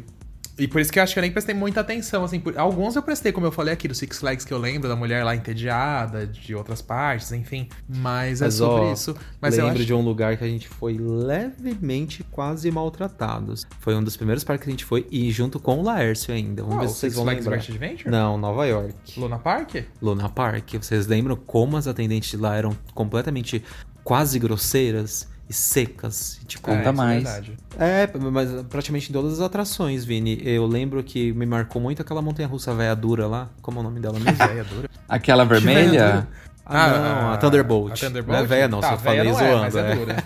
[0.59, 2.41] E por isso que eu acho que eu nem prestei muita atenção, assim.
[2.41, 2.57] Por...
[2.57, 5.23] Alguns eu prestei, como eu falei aqui, do Six Flags que eu lembro, da mulher
[5.23, 7.69] lá entediada, de outras partes, enfim.
[7.87, 9.15] Mas é Mas, sobre ó, isso.
[9.39, 9.87] Mas eu lembro acho...
[9.87, 13.67] de um lugar que a gente foi levemente quase maltratados.
[13.81, 16.63] Foi um dos primeiros parques que a gente foi e junto com o Laércio ainda.
[16.63, 16.87] Vamos Qual?
[16.87, 17.59] ver se vocês Six vão Flags lembrar.
[17.59, 18.11] Adventure?
[18.11, 18.95] Não, Nova York.
[19.19, 19.75] Luna Park?
[20.01, 20.73] Luna Park.
[20.81, 23.63] Vocês lembram como as atendentes de lá eram completamente
[24.03, 26.39] quase grosseiras e secas?
[26.43, 27.23] E, tipo, Conta isso é mais.
[27.23, 27.59] verdade.
[27.79, 30.41] É, mas praticamente em todas as atrações, Vini.
[30.45, 33.49] Eu lembro que me marcou muito aquela montanha-russa véia dura lá.
[33.63, 34.37] Como é o nome dela mesmo?
[34.47, 34.91] Véia dura.
[35.09, 36.27] Aquela vermelha?
[36.69, 37.93] Ah, não, a Thunderbolt.
[37.93, 38.37] A Thunderbolt?
[38.37, 39.61] Não é véia não, tá, só falei não é, zoando.
[39.61, 39.95] mas é é.
[39.95, 40.25] dura.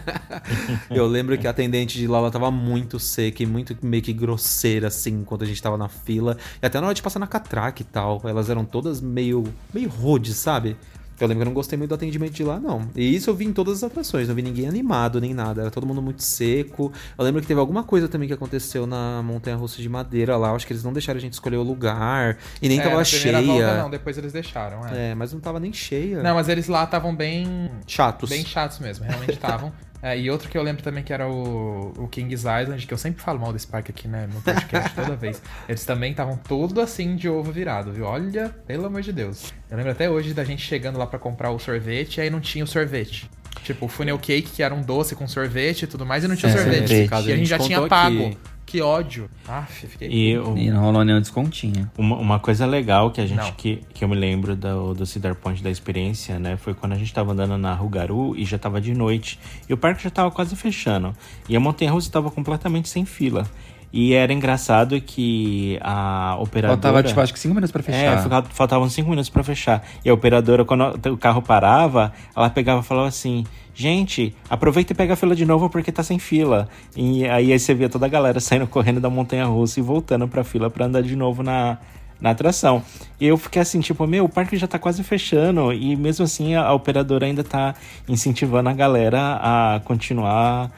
[0.88, 4.14] Eu lembro que a atendente de lá, ela tava muito seca e muito meio que
[4.14, 6.38] grosseira, assim, enquanto a gente tava na fila.
[6.62, 9.90] E até na hora de passar na catraca e tal, elas eram todas meio, meio
[9.90, 10.78] rudes, sabe?
[11.24, 12.88] Eu lembro que eu não gostei muito do atendimento de lá, não.
[12.96, 15.62] E isso eu vi em todas as atrações, não vi ninguém animado nem nada.
[15.62, 16.92] Era todo mundo muito seco.
[17.18, 20.48] Eu lembro que teve alguma coisa também que aconteceu na Montanha Russa de Madeira lá.
[20.48, 22.38] Eu acho que eles não deixaram a gente escolher o lugar.
[22.60, 23.40] E nem É, tava cheia.
[23.42, 25.10] Volta, não, depois eles deixaram, é.
[25.10, 26.22] É, mas não tava nem cheia.
[26.22, 27.70] Não, mas eles lá estavam bem.
[27.86, 28.28] Chatos.
[28.30, 29.72] Bem chatos mesmo, realmente estavam.
[30.02, 32.98] É, e outro que eu lembro também que era o, o King's Island, que eu
[32.98, 35.42] sempre falo mal desse parque aqui, né, no podcast toda vez.
[35.68, 38.06] Eles também estavam todo assim de ovo virado, viu?
[38.06, 39.52] Olha, pelo amor de Deus.
[39.70, 42.40] Eu lembro até hoje da gente chegando lá para comprar o sorvete e aí não
[42.40, 43.30] tinha o sorvete.
[43.62, 46.36] Tipo, o funnel cake, que era um doce com sorvete e tudo mais, e não
[46.36, 46.88] tinha é, sorvete.
[46.88, 47.28] sorvete.
[47.28, 48.30] E a gente já tinha pago.
[48.30, 49.28] Que que ódio.
[49.48, 50.08] Ah, fiquei.
[50.08, 51.90] E, o, e não rolou nenhum descontinho.
[51.98, 55.34] Uma, uma coisa legal que a gente que, que eu me lembro do, do Cedar
[55.34, 56.56] Point da experiência, né?
[56.56, 59.40] Foi quando a gente tava andando na Rugaru e já tava de noite.
[59.68, 61.12] E o parque já tava quase fechando.
[61.48, 63.44] E a Montanha Russa tava completamente sem fila.
[63.92, 66.80] E era engraçado que a operadora.
[66.80, 68.18] Faltava, tipo, acho que 5 minutos pra fechar.
[68.18, 69.82] É, faltavam 5 minutos pra fechar.
[70.04, 74.96] E a operadora, quando o carro parava, ela pegava e falava assim: gente, aproveita e
[74.96, 76.68] pega a fila de novo porque tá sem fila.
[76.96, 80.28] E aí, aí você via toda a galera saindo correndo da montanha russa e voltando
[80.28, 81.78] pra fila pra andar de novo na,
[82.20, 82.82] na atração.
[83.20, 85.72] E eu fiquei assim, tipo, meu, o parque já tá quase fechando.
[85.72, 87.74] E mesmo assim, a, a operadora ainda tá
[88.08, 90.70] incentivando a galera a continuar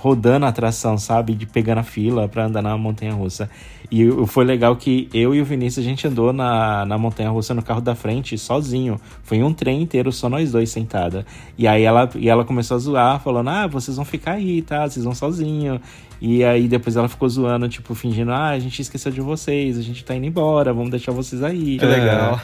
[0.00, 1.34] rodando a atração, sabe?
[1.34, 3.48] De pegando a fila para andar na montanha russa.
[3.90, 7.54] E foi legal que eu e o Vinícius a gente andou na, na montanha russa
[7.54, 9.00] no carro da frente sozinho.
[9.22, 11.24] Foi um trem inteiro, só nós dois sentada.
[11.56, 14.88] E aí ela, e ela começou a zoar, falando: Ah, vocês vão ficar aí, tá?
[14.88, 15.80] Vocês vão sozinho.
[16.20, 19.82] E aí depois ela ficou zoando, tipo, fingindo: Ah, a gente esqueceu de vocês, a
[19.82, 21.78] gente tá indo embora, vamos deixar vocês aí.
[21.78, 22.40] Que legal.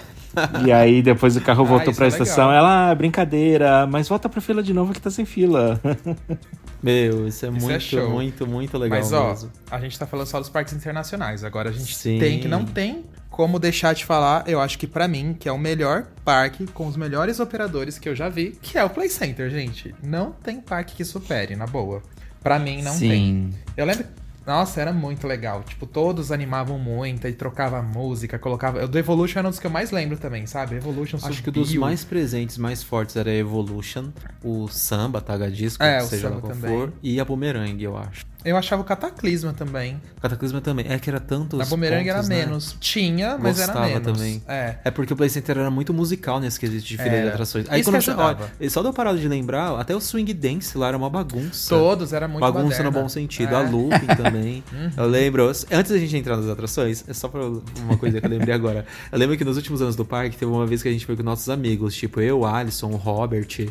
[0.64, 2.48] E aí depois o carro ah, voltou ah, pra é estação.
[2.48, 2.64] Legal.
[2.64, 5.80] Ela, ah, brincadeira, mas volta pra fila de novo que tá sem fila.
[6.82, 9.50] Meu, isso é isso muito, é muito, muito legal Mas, ó, mesmo.
[9.70, 11.44] a gente tá falando só dos parques internacionais.
[11.44, 12.18] Agora a gente Sim.
[12.18, 15.52] tem que não tem como deixar de falar, eu acho que para mim, que é
[15.52, 19.08] o melhor parque com os melhores operadores que eu já vi, que é o Play
[19.08, 19.94] Center, gente.
[20.02, 22.02] Não tem parque que supere, na boa.
[22.42, 23.08] Para mim não Sim.
[23.08, 23.50] tem.
[23.76, 24.04] Eu lembro
[24.46, 25.62] nossa, era muito legal.
[25.62, 28.85] Tipo, todos animavam muito e trocava música, colocava.
[28.85, 30.76] O do Evolution era um dos que eu mais lembro também, sabe?
[30.76, 31.42] Evolution Acho subiu.
[31.44, 34.11] que dos mais presentes, mais fortes era Evolution,
[34.42, 38.31] o Samba, Taga Disco, é, seja lá qual for, e a Boomerang, eu acho.
[38.44, 40.00] Eu achava o Cataclisma também.
[40.20, 40.87] Cataclisma também.
[40.88, 41.61] É que era tanto.
[41.61, 42.46] A Boomerang pontos, era né?
[42.46, 42.76] menos.
[42.81, 44.18] Tinha, mas Gostava era menos.
[44.18, 44.42] também.
[44.48, 44.76] É.
[44.85, 47.66] é porque o Play Center era muito musical nesse quesito de fila de atrações.
[47.68, 50.88] Aí Isso quando eu, olha, só deu parado de lembrar, até o Swing Dance lá
[50.88, 51.68] era uma bagunça.
[51.68, 53.55] Todos, era muito Bagunça no bom sentido.
[53.55, 53.57] É.
[53.57, 54.64] A Looping também.
[54.72, 54.90] uhum.
[54.96, 55.46] Eu lembro.
[55.70, 58.85] Antes da gente entrar nas atrações, é só pra uma coisa que eu lembrei agora.
[59.11, 61.16] Eu lembro que nos últimos anos do parque teve uma vez que a gente foi
[61.16, 63.68] com nossos amigos, tipo eu, o Alisson, o Robert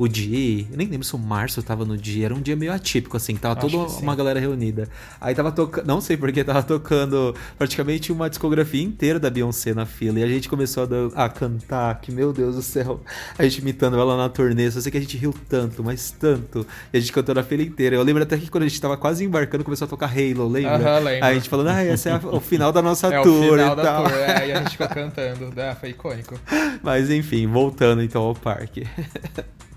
[0.00, 2.72] o dia, eu nem lembro se o Márcio tava no dia, era um dia meio
[2.72, 4.88] atípico, assim, tava toda uma galera reunida.
[5.20, 9.84] Aí tava tocando, não sei porque, tava tocando praticamente uma discografia inteira da Beyoncé na
[9.84, 10.18] fila.
[10.18, 13.02] E a gente começou a, a cantar, que meu Deus do céu,
[13.38, 14.70] a gente imitando ela na turnê.
[14.70, 16.66] Só sei que a gente riu tanto, mas tanto.
[16.90, 17.96] E a gente cantou na fila inteira.
[17.96, 20.76] Eu lembro até que quando a gente tava quase embarcando, começou a tocar Halo, lembra?
[20.76, 23.48] Aham, -huh, Aí a gente falando, ah, esse é o final da nossa é tour.
[23.48, 24.04] O final da tal.
[24.04, 25.60] tour, é, e a gente ficou cantando.
[25.60, 26.40] É, foi icônico.
[26.82, 28.86] Mas enfim, voltando então ao parque.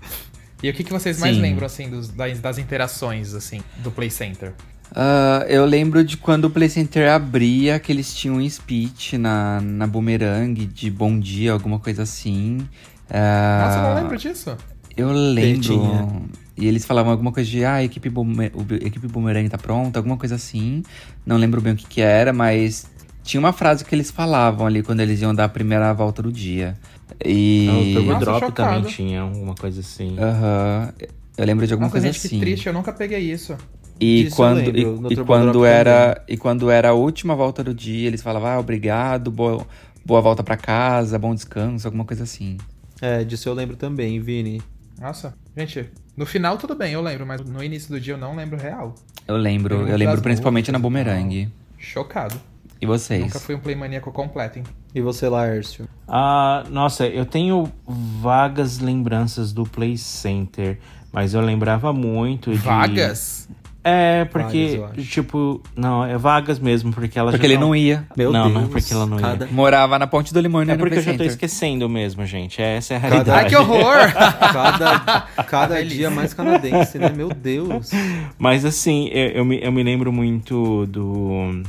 [0.64, 1.42] E o que, que vocês mais Sim.
[1.42, 4.54] lembram, assim, dos, das, das, interações, assim, do Play Center?
[4.92, 9.60] Uh, eu lembro de quando o Play Center abria, que eles tinham um speech na,
[9.60, 12.66] na Boomerang de bom dia, alguma coisa assim.
[13.10, 14.56] Uh, Nossa, eu não lembro disso.
[14.96, 16.30] Eu lembro.
[16.56, 19.98] E eles falavam alguma coisa de, ah, a equipe, boomer, a equipe Boomerang tá pronta,
[19.98, 20.82] alguma coisa assim.
[21.26, 22.86] Não lembro bem o que que era, mas
[23.22, 26.32] tinha uma frase que eles falavam ali quando eles iam dar a primeira volta do
[26.32, 26.74] dia.
[27.24, 27.66] E.
[27.66, 28.54] Não, o Turbo Drop chocado.
[28.54, 30.16] também tinha alguma coisa assim.
[30.18, 30.92] Aham.
[31.00, 31.08] Uhum.
[31.36, 32.38] Eu lembro de alguma Nossa, coisa gente, assim.
[32.38, 33.56] Que triste, eu nunca peguei isso.
[34.00, 38.08] E quando, lembro, e, e quando era e quando era a última volta do dia,
[38.08, 39.64] eles falavam, ah, obrigado, boa,
[40.04, 42.58] boa volta para casa, bom descanso, alguma coisa assim.
[43.00, 44.60] É, disso eu lembro também, Vini.
[45.00, 48.34] Nossa, gente, no final tudo bem, eu lembro, mas no início do dia eu não
[48.34, 48.94] lembro real.
[49.26, 51.48] Eu lembro, eu, eu lembro principalmente na Boomerang.
[51.78, 52.40] Chocado.
[52.80, 53.22] E vocês?
[53.22, 54.64] Nunca fui um playmaníaco completo, hein?
[54.94, 55.88] E você, Laércio?
[56.06, 60.78] Ah, nossa, eu tenho vagas lembranças do Play Center,
[61.12, 62.58] mas eu lembrava muito de...
[62.58, 63.48] Vagas?
[63.86, 67.68] É, porque, vagas, tipo, não, é vagas mesmo, porque ela Porque ele não...
[67.68, 68.06] não ia.
[68.16, 68.54] Meu não, Deus.
[68.54, 69.44] Não, é porque ela não cada...
[69.44, 69.52] ia.
[69.52, 72.62] Morava na Ponte do Limão e É porque eu já tô esquecendo mesmo, gente.
[72.62, 73.30] Essa é a realidade.
[73.30, 74.10] Ai, que horror!
[74.54, 77.10] cada cada dia mais canadense, né?
[77.10, 77.90] Meu Deus.
[78.38, 81.62] Mas assim, eu, eu, me, eu me lembro muito do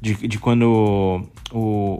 [0.00, 1.58] de, de quando o,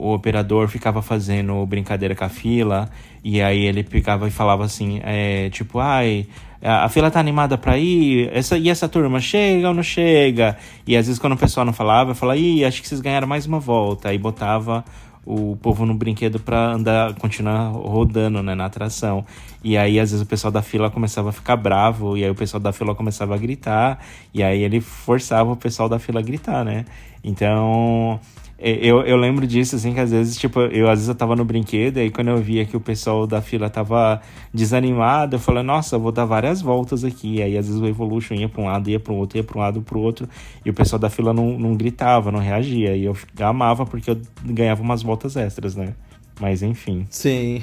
[0.09, 2.91] o, operador ficava fazendo brincadeira com a fila,
[3.25, 6.27] e aí ele ficava e falava assim, é, tipo, ai,
[6.63, 10.57] a fila tá animada pra ir, essa, e essa turma chega ou não chega?
[10.87, 13.27] E às vezes quando o pessoal não falava, eu falava, ih, acho que vocês ganharam
[13.27, 14.85] mais uma volta, aí botava
[15.27, 19.27] o povo no brinquedo para andar, continuar rodando, né, na atração.
[19.63, 22.35] E aí, às vezes, o pessoal da fila começava a ficar bravo, e aí o
[22.35, 23.99] pessoal da fila começava a gritar,
[24.33, 26.85] e aí ele forçava o pessoal da fila a gritar, né?
[27.25, 28.21] Então,
[28.59, 31.45] eu, eu lembro disso, assim, que às vezes, tipo, eu às vezes eu tava no
[31.45, 34.21] brinquedo, e aí quando eu via que o pessoal da fila tava
[34.53, 37.37] desanimado, eu falei, nossa, eu vou dar várias voltas aqui.
[37.37, 39.59] E aí às vezes o Evolution ia pra um lado, ia pro outro, ia pra
[39.59, 40.27] um lado, pro outro,
[40.65, 42.97] e o pessoal da fila não, não gritava, não reagia.
[42.97, 45.95] E eu amava porque eu ganhava umas voltas extras, né?
[46.41, 47.07] Mas enfim.
[47.11, 47.63] Sim.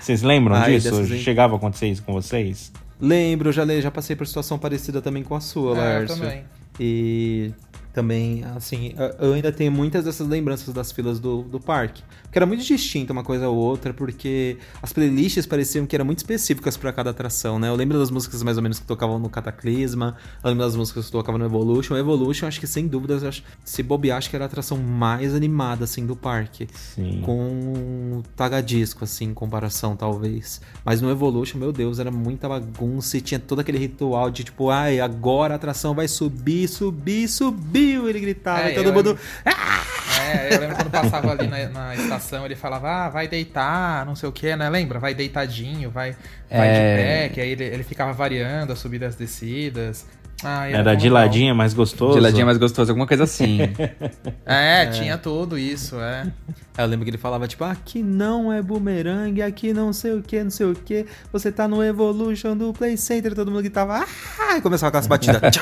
[0.00, 1.04] Vocês lembram Ai, disso?
[1.18, 2.72] Chegava a acontecer isso com vocês?
[3.00, 6.16] Lembro, já, já passei por situação parecida também com a sua, é, Lárcio.
[6.16, 6.44] Eu também.
[6.78, 7.52] E
[7.94, 12.02] também, assim, eu ainda tenho muitas dessas lembranças das filas do, do parque.
[12.32, 16.18] Que era muito distinta uma coisa ou outra, porque as playlists pareciam que eram muito
[16.18, 17.68] específicas para cada atração, né?
[17.68, 21.06] Eu lembro das músicas mais ou menos que tocavam no Cataclisma, eu lembro das músicas
[21.06, 21.96] que tocavam no Evolution.
[21.96, 25.84] Evolution, acho que sem dúvidas, acho, se bobear, acho que era a atração mais animada,
[25.84, 26.66] assim, do parque.
[26.74, 27.20] Sim.
[27.24, 30.60] Com tagadisco, assim, em comparação, talvez.
[30.84, 34.68] Mas no Evolution, meu Deus, era muita bagunça e tinha todo aquele ritual de tipo,
[34.68, 39.18] ai, agora a atração vai subir, subir, subir ele gritava, é, e todo mundo.
[39.44, 44.14] É, eu lembro quando passava ali na, na, estação, ele falava, ah, vai deitar, não
[44.14, 44.70] sei o que, né?
[44.70, 44.98] Lembra?
[44.98, 46.16] Vai deitadinho, vai,
[46.50, 46.72] vai é...
[46.72, 50.06] de pé, que aí ele, ele ficava variando as subidas e as descidas.
[50.42, 52.14] Ah, era, era de ladinha mais gostoso.
[52.14, 53.60] De ladinha mais gostoso, alguma coisa assim.
[54.44, 56.30] é, é, tinha tudo isso, é.
[56.76, 60.42] Eu lembro que ele falava, tipo, aqui não é bumerangue, aqui não sei o que,
[60.42, 61.06] não sei o que.
[61.32, 64.56] Você tá no Evolution do Play Center, todo mundo gritava, ah!
[64.56, 65.40] E começava com as batidas.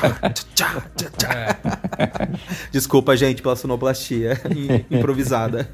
[1.29, 1.55] é.
[2.71, 4.41] Desculpa, gente, pela sonoplastia
[4.89, 5.69] improvisada.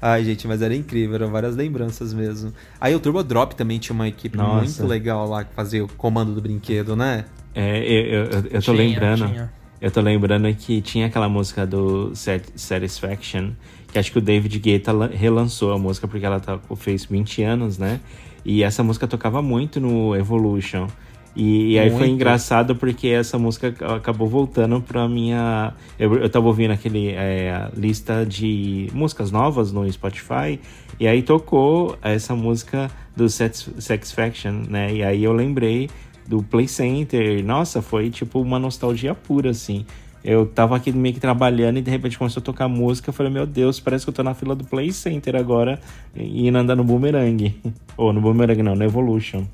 [0.00, 2.52] Ai, gente, mas era incrível, eram várias lembranças mesmo.
[2.78, 4.64] Aí o Turbo Drop também tinha uma equipe Nossa.
[4.64, 7.24] muito legal lá que fazia o comando do brinquedo, né?
[7.58, 9.26] É, eu, eu, eu tô tinha, lembrando.
[9.26, 9.52] Tinha.
[9.80, 13.50] Eu tô lembrando que tinha aquela música do Satisfaction,
[13.92, 17.76] que acho que o David Guetta relançou a música porque ela tá, fez 20 anos,
[17.76, 18.00] né?
[18.44, 20.86] E essa música tocava muito no Evolution.
[21.34, 25.72] E, e aí foi engraçado porque essa música acabou voltando pra minha.
[25.98, 30.58] Eu, eu tava ouvindo aquele é, lista de músicas novas no Spotify,
[30.98, 34.92] e aí tocou essa música do Satisfaction, né?
[34.92, 35.88] E aí eu lembrei
[36.28, 37.42] do Play Center.
[37.42, 39.86] Nossa, foi tipo uma nostalgia pura, assim.
[40.22, 43.08] Eu tava aqui meio que trabalhando e de repente começou a tocar música.
[43.08, 45.80] Eu falei, meu Deus, parece que eu tô na fila do Play Center agora,
[46.14, 47.58] indo andar no Boomerang.
[47.96, 49.46] Ou no Boomerang não, no Evolution.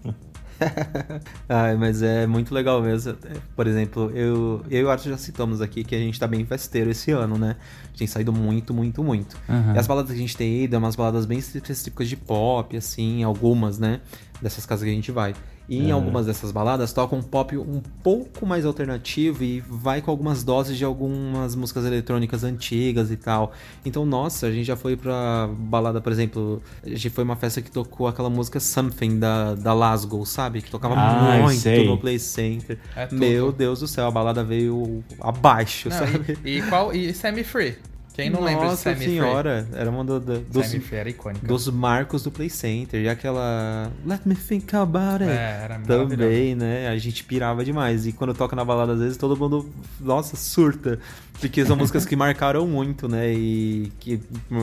[1.48, 3.14] Ai, mas é muito legal mesmo.
[3.54, 6.44] Por exemplo, eu, eu e o Arthur já citamos aqui que a gente tá bem
[6.44, 7.56] festeiro esse ano, né?
[7.82, 9.36] A gente tem saído muito, muito, muito.
[9.48, 9.74] Uhum.
[9.74, 12.76] E as baladas que a gente tem ido é umas baladas bem específicas de pop,
[12.76, 14.00] assim, algumas, né?
[14.40, 15.34] Dessas casas que a gente vai.
[15.68, 15.92] E em é.
[15.92, 20.76] algumas dessas baladas toca um pop um pouco mais alternativo e vai com algumas doses
[20.76, 23.52] de algumas músicas eletrônicas antigas e tal.
[23.84, 27.62] Então, nossa, a gente já foi pra balada, por exemplo, a gente foi uma festa
[27.62, 30.60] que tocou aquela música Something da, da Lasgo, sabe?
[30.60, 31.86] Que tocava ah, muito sei.
[31.86, 32.78] no Play Center.
[32.94, 36.38] É Meu Deus do céu, a balada veio abaixo, Não, sabe?
[36.44, 36.92] E, e qual?
[36.92, 37.76] E Semi Free?
[38.14, 41.44] Quem não Nossa lembra de Sammy senhora, era uma do, do, dos, era icônica.
[41.44, 43.02] dos marcos do Play Center.
[43.02, 46.86] E aquela Let Me Think About It é, era também, né?
[46.86, 48.06] A gente pirava demais.
[48.06, 49.68] E quando toca na balada, às vezes todo mundo,
[50.00, 51.00] nossa, surta.
[51.40, 53.32] Porque são músicas que marcaram muito, né?
[53.32, 54.20] E que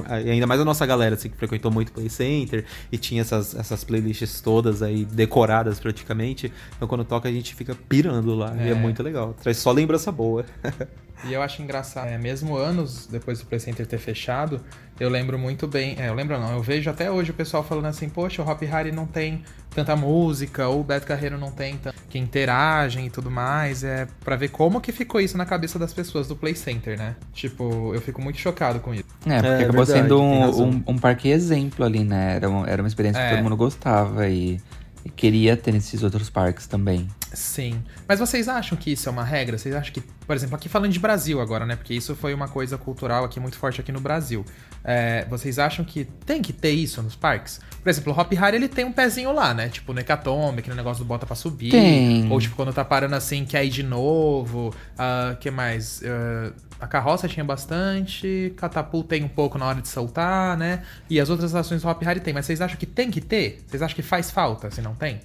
[0.08, 3.84] ainda mais a nossa galera, assim, que frequentou muito Play Center e tinha essas, essas
[3.84, 6.50] playlists todas aí decoradas praticamente.
[6.78, 8.56] Então quando toca a gente fica pirando lá.
[8.58, 8.68] É.
[8.68, 9.36] E é muito legal.
[9.44, 10.46] Traz só lembrança boa.
[11.24, 14.60] E eu acho engraçado, é, mesmo anos depois do Play Center ter fechado,
[15.00, 15.96] eu lembro muito bem.
[16.00, 18.62] É, eu lembro não, eu vejo até hoje o pessoal falando assim, poxa, o Hop
[18.64, 21.80] Harry não tem tanta música, ou o Beto Carreiro não tem
[22.10, 23.84] que interagem e tudo mais.
[23.84, 27.16] É para ver como que ficou isso na cabeça das pessoas do Play Center, né?
[27.34, 29.06] Tipo, eu fico muito chocado com isso.
[29.26, 32.36] É, porque é, acabou verdade, sendo um, um, um, parque exemplo ali, né?
[32.36, 33.36] Era, um, era uma experiência que é.
[33.36, 34.60] todo mundo gostava e,
[35.06, 37.08] e queria ter nesses outros parques também.
[37.34, 37.82] Sim.
[38.08, 39.58] Mas vocês acham que isso é uma regra?
[39.58, 41.76] Vocês acham que, por exemplo, aqui falando de Brasil agora, né?
[41.76, 44.46] Porque isso foi uma coisa cultural aqui muito forte aqui no Brasil.
[44.84, 47.62] É, vocês acham que tem que ter isso nos parques?
[47.82, 49.70] Por exemplo, o Hop Harry ele tem um pezinho lá, né?
[49.70, 51.72] Tipo no Hecatombe, aquele negócio do bota pra subir.
[51.72, 52.30] Tem.
[52.30, 54.68] Ou tipo, quando tá parando assim, quer ir de novo.
[54.68, 56.02] O uh, que mais?
[56.02, 60.82] Uh, a carroça tinha bastante, catapulta tem um pouco na hora de soltar, né?
[61.10, 62.34] E as outras ações do Hop Harry tem.
[62.34, 63.64] Mas vocês acham que tem que ter?
[63.68, 65.20] Vocês acham que faz falta se não tem?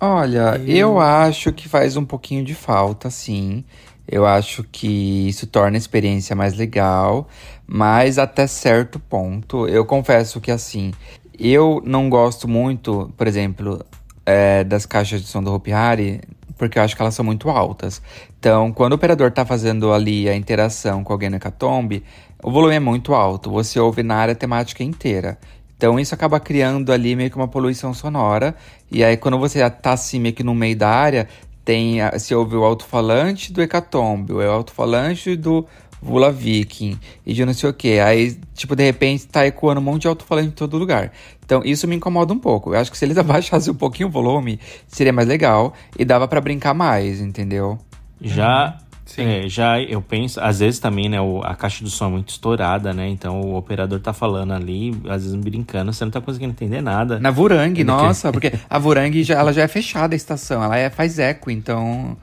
[0.00, 0.76] Olha, eu...
[0.76, 3.64] eu acho que faz um pouquinho de falta, sim.
[4.06, 7.26] Eu acho que isso torna a experiência mais legal,
[7.66, 9.66] mas até certo ponto.
[9.66, 10.92] Eu confesso que, assim,
[11.38, 13.84] eu não gosto muito, por exemplo,
[14.24, 16.20] é, das caixas de som do Hopi Hari,
[16.56, 18.00] porque eu acho que elas são muito altas.
[18.38, 22.04] Então, quando o operador está fazendo ali a interação com alguém no Hecatombe,
[22.42, 25.38] o volume é muito alto, você ouve na área temática inteira.
[25.76, 28.54] Então isso acaba criando ali meio que uma poluição sonora.
[28.90, 31.28] E aí quando você tá assim meio que no meio da área,
[31.64, 35.66] tem se ouve o alto-falante do hecatombe, o alto-falante do
[36.00, 37.98] Vula Viking e de não sei o que.
[37.98, 41.12] Aí, tipo, de repente tá ecoando um monte de alto-falante em todo lugar.
[41.44, 42.72] Então, isso me incomoda um pouco.
[42.72, 46.28] Eu acho que se eles abaixassem um pouquinho o volume, seria mais legal e dava
[46.28, 47.78] para brincar mais, entendeu?
[48.20, 48.78] Já
[49.16, 52.92] é, já eu penso, às vezes também, né, a caixa do som é muito estourada,
[52.92, 53.08] né?
[53.08, 57.18] Então o operador tá falando ali, às vezes brincando, você não tá conseguindo entender nada.
[57.18, 60.90] Na Vurang, nossa, porque a Vurang já, ela já é fechada a estação, ela é,
[60.90, 62.16] faz eco, então.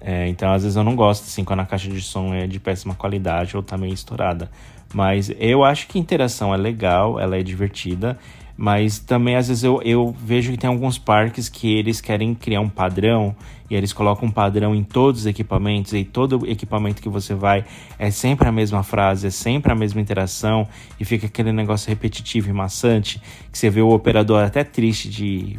[0.00, 2.60] É, então às vezes eu não gosto, assim, quando a caixa de som é de
[2.60, 4.50] péssima qualidade ou tá meio estourada.
[4.92, 8.16] Mas eu acho que a interação é legal, ela é divertida.
[8.56, 12.60] Mas também, às vezes, eu, eu vejo que tem alguns parques que eles querem criar
[12.60, 13.34] um padrão
[13.74, 17.64] e eles colocam um padrão em todos os equipamentos e todo equipamento que você vai
[17.98, 20.68] é sempre a mesma frase, é sempre a mesma interação
[20.98, 23.20] e fica aquele negócio repetitivo e maçante
[23.50, 25.56] que você vê o operador até triste de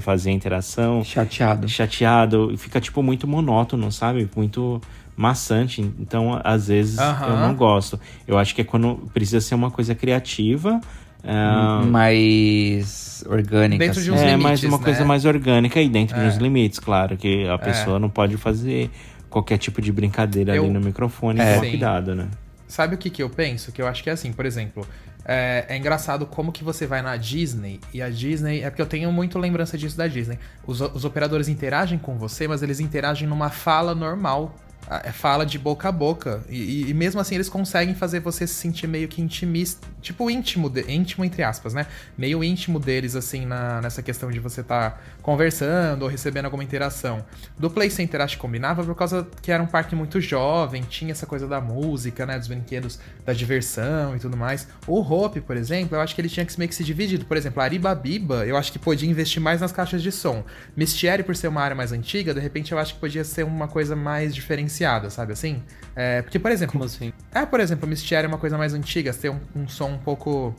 [0.00, 1.02] fazer a interação.
[1.02, 1.68] Chateado.
[1.68, 4.30] Chateado e fica, tipo, muito monótono, sabe?
[4.36, 4.80] Muito
[5.16, 5.80] maçante.
[5.98, 7.98] Então, às vezes, eu não gosto.
[8.28, 10.80] Eu acho que é quando precisa ser uma coisa criativa
[11.22, 13.84] é, mais orgânica.
[13.84, 14.84] Dentro de uns é, limites, mais uma né?
[14.84, 16.26] coisa mais orgânica e dentro é.
[16.26, 17.58] dos limites, claro, que a é.
[17.58, 18.90] pessoa não pode fazer
[19.28, 20.64] qualquer tipo de brincadeira eu...
[20.64, 21.54] ali no microfone, é.
[21.54, 22.28] com cuidado, né?
[22.68, 23.70] Sabe o que, que eu penso?
[23.70, 24.86] Que eu acho que é assim, por exemplo,
[25.24, 28.62] é, é, engraçado como que você vai na Disney e a Disney.
[28.62, 30.38] É porque eu tenho muito lembrança disso da Disney.
[30.66, 34.65] Os, os operadores interagem com você, mas eles interagem numa fala normal é,
[35.12, 36.42] fala de boca a boca.
[36.48, 39.86] E, e, mesmo assim eles conseguem fazer você se sentir meio que intimista.
[40.00, 41.86] Tipo, íntimo, de, íntimo entre aspas, né?
[42.16, 46.62] Meio íntimo deles, assim, na, nessa questão de você estar tá conversando ou recebendo alguma
[46.62, 47.24] interação.
[47.58, 51.10] Do Play Center acho que combinava por causa que era um parque muito jovem, tinha
[51.10, 52.38] essa coisa da música, né?
[52.38, 54.68] Dos brinquedos, da diversão e tudo mais.
[54.86, 57.24] O Hope, por exemplo, eu acho que ele tinha que meio que se dividido.
[57.24, 60.44] Por exemplo, a Aribabiba, eu acho que podia investir mais nas caixas de som.
[60.76, 63.66] Mistieri, por ser uma área mais antiga, de repente eu acho que podia ser uma
[63.66, 65.62] coisa mais diferenciada diferenciada, sabe assim?
[65.94, 66.72] É, porque, por exemplo.
[66.72, 67.12] Como assim?
[67.34, 70.54] É, por exemplo, Mystery é uma coisa mais antiga, ter um, um som um pouco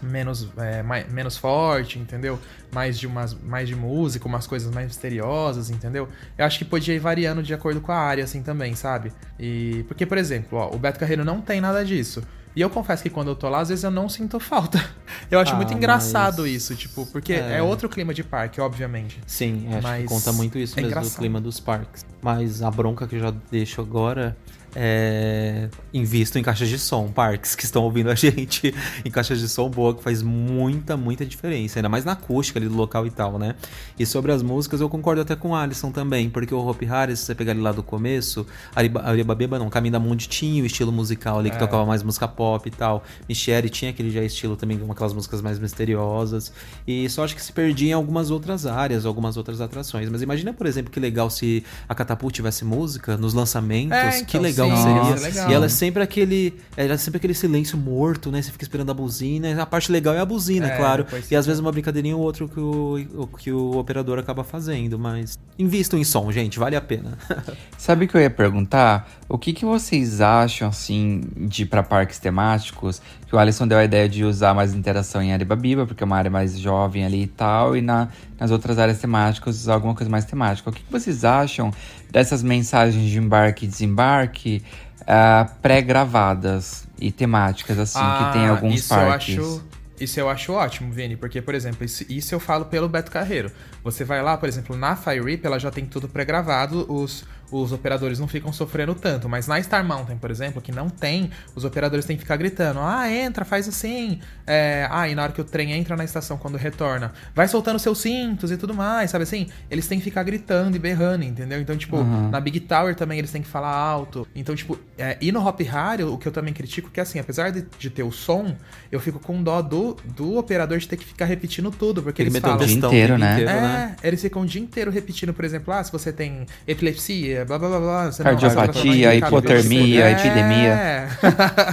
[0.00, 2.38] menos, é, mais, menos forte, entendeu?
[2.72, 6.08] Mais de, umas, mais de música, umas coisas mais misteriosas, entendeu?
[6.36, 9.12] Eu acho que podia ir variando de acordo com a área, assim, também, sabe?
[9.38, 9.84] E.
[9.88, 12.22] Porque, por exemplo, ó, o Beto Carreiro não tem nada disso.
[12.56, 14.82] E eu confesso que quando eu tô lá, às vezes eu não sinto falta.
[15.30, 16.52] Eu acho ah, muito engraçado mas...
[16.52, 17.58] isso, tipo, porque é...
[17.58, 17.62] é...
[17.62, 19.20] outro clima de parque, obviamente.
[19.26, 21.12] Sim, acho mas que conta muito isso é mesmo engraçado.
[21.12, 22.06] do clima dos parques.
[22.22, 24.36] Mas a bronca que eu já deixo agora
[24.74, 29.48] é, invisto em caixas de som, parques que estão ouvindo a gente em caixas de
[29.48, 33.10] som boa, que faz muita, muita diferença, ainda mais na acústica ali do local e
[33.10, 33.54] tal, né?
[33.98, 37.20] E sobre as músicas, eu concordo até com o Alisson também, porque o Hope Harris,
[37.20, 40.92] se você pegar ele lá do começo, Aribabeba não, Caminho da Mundi tinha o estilo
[40.92, 41.58] musical ali, que é.
[41.58, 43.02] tocava mais música pop e tal.
[43.28, 46.52] Michele tinha aquele já estilo também, aquelas músicas mais misteriosas,
[46.86, 50.08] e só acho que se perdia em algumas outras áreas, algumas outras atrações.
[50.08, 54.24] Mas imagina, por exemplo, que legal se a Catapult tivesse música nos lançamentos, é, então,
[54.24, 55.28] que legal então seria.
[55.28, 55.50] Legal.
[55.50, 56.54] E ela é sempre aquele.
[56.76, 58.42] Ela é sempre aquele silêncio morto, né?
[58.42, 59.62] Você fica esperando a buzina.
[59.62, 61.06] A parte legal é a buzina, é, claro.
[61.30, 64.98] E às vezes uma brincadeirinha ou outra que o, que o operador acaba fazendo.
[64.98, 67.18] Mas invistam em som, gente, vale a pena.
[67.78, 69.08] Sabe o que eu ia perguntar?
[69.28, 73.02] O que, que vocês acham, assim, de ir pra parques temáticos?
[73.26, 76.16] Que o Alisson deu a ideia de usar mais interação em Aribabiba, porque é uma
[76.16, 80.10] área mais jovem ali e tal, e na, nas outras áreas temáticas usar alguma coisa
[80.10, 80.70] mais temática.
[80.70, 81.72] O que, vocês acham
[82.10, 84.62] dessas mensagens de embarque e desembarque
[85.02, 89.36] uh, pré-gravadas e temáticas, assim, ah, que tem alguns isso parques?
[89.36, 89.64] Eu acho,
[90.00, 93.50] isso eu acho ótimo, Vini, porque, por exemplo, isso, isso eu falo pelo Beto Carreiro.
[93.82, 97.72] Você vai lá, por exemplo, na Fire Rip, ela já tem tudo pré-gravado, os os
[97.72, 99.28] operadores não ficam sofrendo tanto.
[99.28, 102.80] Mas na Star Mountain, por exemplo, que não tem, os operadores têm que ficar gritando:
[102.80, 104.20] ah, entra, faz assim.
[104.46, 107.78] É, ah, e na hora que o trem entra na estação, quando retorna, vai soltando
[107.78, 109.48] seus cintos e tudo mais, sabe assim?
[109.70, 111.60] Eles têm que ficar gritando e berrando, entendeu?
[111.60, 112.30] Então, tipo, uhum.
[112.30, 114.26] na Big Tower também eles têm que falar alto.
[114.34, 117.50] Então, tipo, é, e no Hop Harry, o que eu também critico, que assim, apesar
[117.50, 118.54] de, de, ter o som,
[118.90, 122.30] eu fico com dó do, do operador de ter que ficar repetindo tudo, porque Ele
[122.30, 122.56] eles falam...
[122.56, 123.32] o dia inteiro, né?
[123.32, 123.96] Inteiro, é, né?
[124.02, 127.68] eles ficam o dia inteiro repetindo, por exemplo, ah, se você tem epilepsia, blá blá
[127.68, 128.10] blá blá.
[128.12, 130.12] Cardiopatia, hipotermia, é...
[130.12, 131.08] epidemia.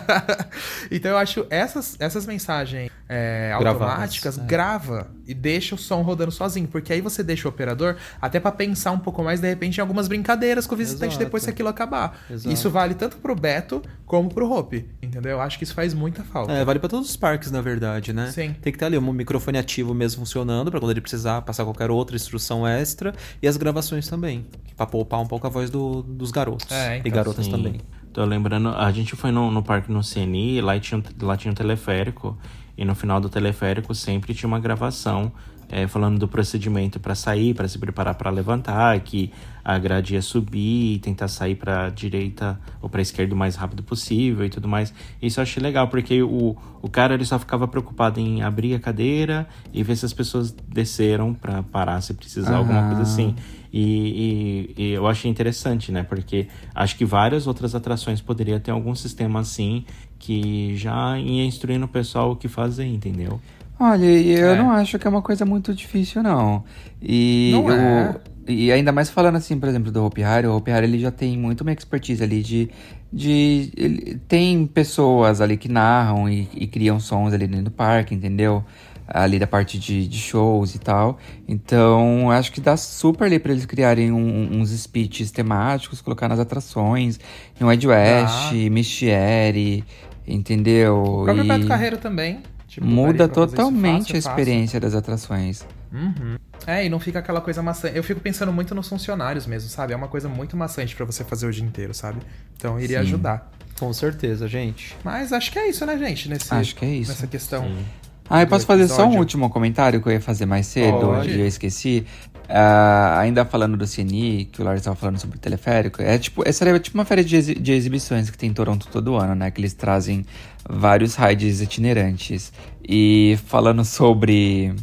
[0.91, 4.41] então eu acho essas, essas mensagens é, automáticas, é.
[4.41, 6.67] grava e deixa o som rodando sozinho.
[6.67, 9.81] Porque aí você deixa o operador até para pensar um pouco mais, de repente, em
[9.81, 11.25] algumas brincadeiras com o visitante Exato.
[11.25, 12.19] depois que aquilo acabar.
[12.29, 12.53] Exato.
[12.53, 15.31] Isso vale tanto pro Beto como pro Hope, entendeu?
[15.31, 16.51] Eu acho que isso faz muita falta.
[16.51, 18.31] É, vale para todos os parques, na verdade, né?
[18.31, 18.55] Sim.
[18.61, 21.89] Tem que ter ali um microfone ativo mesmo funcionando, para quando ele precisar passar qualquer
[21.89, 23.13] outra instrução extra.
[23.41, 24.45] E as gravações também,
[24.75, 26.71] para poupar um pouco a voz do, dos garotos.
[26.71, 27.51] É, então, e garotas sim.
[27.51, 27.81] também.
[28.11, 31.55] Tô lembrando, a gente foi no, no parque no CNI, lá tinha, lá tinha um
[31.55, 32.37] teleférico.
[32.77, 35.31] E no final do teleférico sempre tinha uma gravação
[35.73, 39.31] é, falando do procedimento para sair, para se preparar para levantar, que
[39.65, 43.55] a grade ia subir, tentar sair para a direita ou para a esquerda o mais
[43.55, 44.93] rápido possível e tudo mais.
[45.19, 48.79] Isso eu achei legal, porque o, o cara ele só ficava preocupado em abrir a
[48.79, 52.57] cadeira e ver se as pessoas desceram para parar se precisar, uhum.
[52.57, 53.35] alguma coisa assim.
[53.71, 56.03] E, e, e, eu achei interessante, né?
[56.03, 59.85] Porque acho que várias outras atrações poderiam ter algum sistema assim
[60.23, 63.41] que já ia instruindo o pessoal o que fazer, entendeu?
[63.77, 64.57] Olha, eu é.
[64.57, 66.63] não acho que é uma coisa muito difícil, não.
[67.01, 68.15] E não eu, é.
[68.47, 71.11] E ainda mais falando assim, por exemplo, do Hopi Hari, o Hopi Hari ele já
[71.11, 72.69] tem muito uma expertise ali de...
[73.11, 78.15] de ele, tem pessoas ali que narram e, e, criam sons ali dentro do parque,
[78.15, 78.63] entendeu?
[79.05, 81.17] Ali da parte de, de shows e tal.
[81.45, 86.39] Então, acho que dá super ali pra eles criarem um, uns speeches temáticos, colocar nas
[86.39, 87.19] atrações.
[87.59, 88.69] Em Ed West, ah.
[88.71, 89.83] Mistieri,
[90.27, 91.03] entendeu?
[91.03, 91.47] O próprio e...
[91.47, 92.41] Beto Carreiro também.
[92.67, 94.81] Tipo, muda totalmente fácil, a experiência fácil.
[94.81, 95.65] das atrações.
[95.91, 96.37] Uhum.
[96.65, 97.95] É, e não fica aquela coisa maçante.
[97.95, 99.93] Eu fico pensando muito nos funcionários mesmo, sabe?
[99.93, 102.19] É uma coisa muito maçante para você fazer o dia inteiro, sabe?
[102.57, 103.05] Então iria Sim.
[103.05, 103.51] ajudar.
[103.79, 104.95] Com certeza, gente.
[105.03, 106.29] Mas acho que é isso, né, gente?
[106.29, 107.11] Nesse, acho que é isso.
[107.11, 107.63] Nessa questão.
[107.63, 107.85] Sim.
[108.29, 111.29] Ah, eu posso fazer só um último comentário que eu ia fazer mais cedo Pode.
[111.29, 112.05] e eu esqueci.
[112.43, 116.47] Uh, ainda falando do CNI, que o Lars estava falando sobre o teleférico, é tipo,
[116.47, 119.33] essa é tipo uma feira de, exi de exibições que tem em Toronto todo ano,
[119.33, 119.49] né?
[119.49, 120.25] Que eles trazem
[120.67, 122.51] vários rides itinerantes.
[122.87, 124.73] E falando sobre,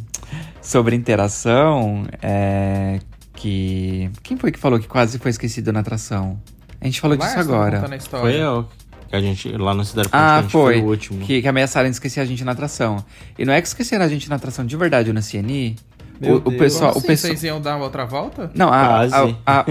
[0.61, 2.99] sobre interação, é,
[3.35, 4.09] que.
[4.23, 6.39] Quem foi que falou que quase foi esquecido na atração?
[6.79, 7.87] A gente falou disso agora.
[8.09, 8.67] Foi eu.
[9.11, 11.25] Que a gente, lá no Cidade ah, a gente foi, foi o último.
[11.25, 13.03] Que, que ameaçaram de esquecer a gente na atração.
[13.37, 15.75] E não é que esqueceram a gente na atração de verdade no CNI.
[16.21, 16.99] Meu o, o pessoal, assim?
[16.99, 17.33] o pessoal...
[17.33, 18.51] Vocês iam dar uma outra volta?
[18.53, 19.05] Não, a, a,
[19.45, 19.65] a,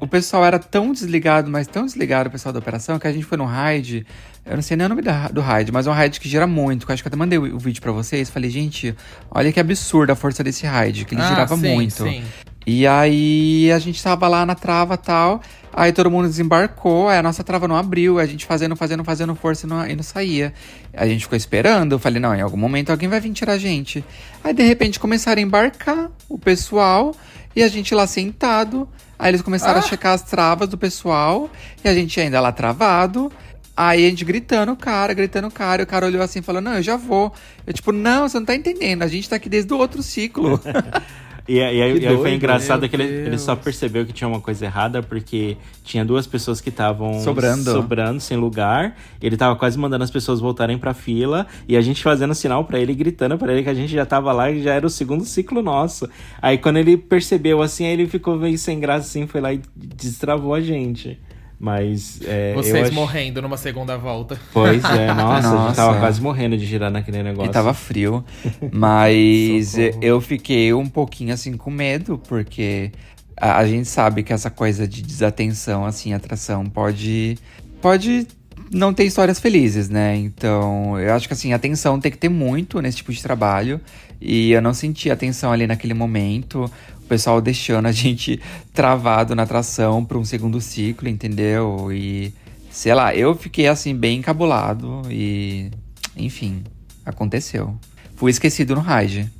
[0.00, 3.24] o pessoal era tão desligado, mas tão desligado, o pessoal da operação, que a gente
[3.24, 4.04] foi no raid.
[4.44, 6.46] Eu não sei nem o nome da, do raid, mas é um raid que gira
[6.46, 6.84] muito.
[6.84, 8.28] Que eu acho que eu até mandei o, o vídeo para vocês.
[8.28, 8.94] Falei, gente,
[9.30, 12.02] olha que absurda a força desse raid, que ele ah, girava sim, muito.
[12.02, 12.24] Sim.
[12.66, 15.40] E aí a gente tava lá na trava tal.
[15.76, 19.34] Aí todo mundo desembarcou, aí a nossa trava não abriu, a gente fazendo, fazendo, fazendo
[19.34, 20.52] força e não, e não saía.
[20.92, 23.58] A gente ficou esperando, eu falei, não, em algum momento alguém vai vir tirar a
[23.58, 24.04] gente.
[24.42, 27.12] Aí de repente começaram a embarcar o pessoal
[27.56, 28.88] e a gente lá sentado.
[29.18, 29.78] Aí eles começaram ah.
[29.80, 31.50] a checar as travas do pessoal
[31.84, 33.32] e a gente ainda lá travado.
[33.76, 36.42] Aí a gente gritando o cara, gritando o cara, e o cara olhou assim e
[36.42, 37.32] falou: Não, eu já vou.
[37.66, 40.60] Eu, tipo, não, você não tá entendendo, a gente tá aqui desde o outro ciclo.
[41.46, 44.40] E, e, aí, e aí foi engraçado que ele, ele, só percebeu que tinha uma
[44.40, 47.70] coisa errada porque tinha duas pessoas que estavam sobrando.
[47.70, 48.96] sobrando sem lugar.
[49.20, 52.78] Ele tava quase mandando as pessoas voltarem pra fila e a gente fazendo sinal para
[52.78, 55.24] ele, gritando para ele que a gente já tava lá e já era o segundo
[55.24, 56.08] ciclo nosso.
[56.40, 59.60] Aí quando ele percebeu assim, aí ele ficou meio sem graça assim, foi lá e
[59.76, 61.18] destravou a gente.
[61.58, 62.20] Mas.
[62.26, 64.38] É, Vocês morrendo numa segunda volta.
[64.52, 65.62] Pois é, nossa, nossa.
[65.62, 67.50] a gente tava quase morrendo de girar naquele negócio.
[67.50, 68.24] E tava frio.
[68.72, 72.92] Mas eu fiquei um pouquinho assim com medo, porque
[73.36, 77.38] a, a, gente sabe que essa coisa de desatenção, assim, atração, pode.
[77.80, 78.26] Pode
[78.70, 80.16] não ter histórias felizes, né?
[80.16, 83.80] Então, eu acho que assim, atenção tem que ter muito nesse tipo de trabalho.
[84.20, 86.70] E eu não senti atenção ali naquele momento
[87.04, 88.40] o pessoal deixando a gente
[88.72, 91.92] travado na atração para um segundo ciclo, entendeu?
[91.92, 92.32] E
[92.70, 95.70] sei lá, eu fiquei assim bem encabulado e
[96.16, 96.64] enfim,
[97.04, 97.76] aconteceu.
[98.16, 99.30] Fui esquecido no raid.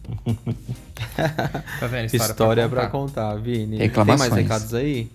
[1.80, 2.06] tá vendo?
[2.12, 3.30] História, História pra, contar.
[3.30, 3.78] pra contar, Vini.
[3.78, 4.30] Reclamações.
[4.30, 5.08] Tem mais recados aí?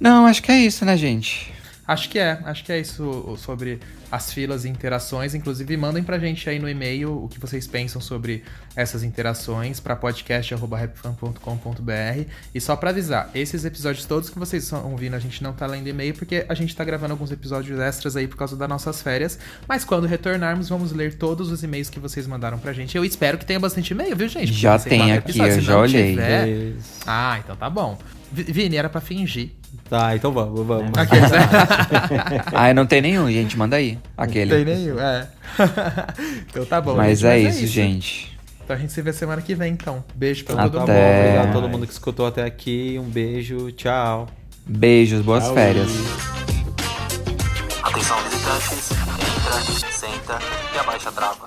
[0.00, 1.53] Não, acho que é isso, né, gente?
[1.86, 3.78] Acho que é, acho que é isso sobre
[4.10, 5.34] as filas e interações.
[5.34, 8.42] Inclusive, mandem pra gente aí no e-mail o que vocês pensam sobre
[8.74, 12.30] essas interações para podcast.rapfan.com.br.
[12.54, 15.66] E só para avisar, esses episódios todos que vocês estão ouvindo, a gente não tá
[15.66, 19.02] lendo e-mail porque a gente tá gravando alguns episódios extras aí por causa das nossas
[19.02, 19.38] férias.
[19.68, 22.96] Mas quando retornarmos, vamos ler todos os e-mails que vocês mandaram pra gente.
[22.96, 24.52] Eu espero que tenha bastante e-mail, viu, gente?
[24.52, 26.12] Já tem aqui, eu já olhei.
[26.12, 26.72] Tiver...
[27.06, 27.98] Ah, então tá bom.
[28.32, 29.50] Vini, era pra fingir.
[29.88, 30.96] Tá, então vamos, vamos.
[30.96, 31.38] Aqueles, né?
[32.52, 33.98] ah, não tem nenhum, gente, manda aí.
[34.16, 34.56] Aquele.
[34.56, 35.28] Não tem nenhum, é.
[36.48, 36.96] então tá bom.
[36.96, 38.38] Mas, gente, é, mas isso, é, isso, gente.
[38.64, 40.02] Então a gente se vê semana que vem, então.
[40.14, 40.90] Beijo pra até todo mundo.
[40.90, 42.98] Obrigado a todo mundo que escutou até aqui.
[42.98, 44.26] Um beijo, tchau.
[44.66, 45.54] Beijos, boas tchau.
[45.54, 45.90] férias.
[47.82, 48.90] Atenção, visitantes.
[48.90, 50.38] Entra, senta
[50.74, 51.46] e abaixa a trava.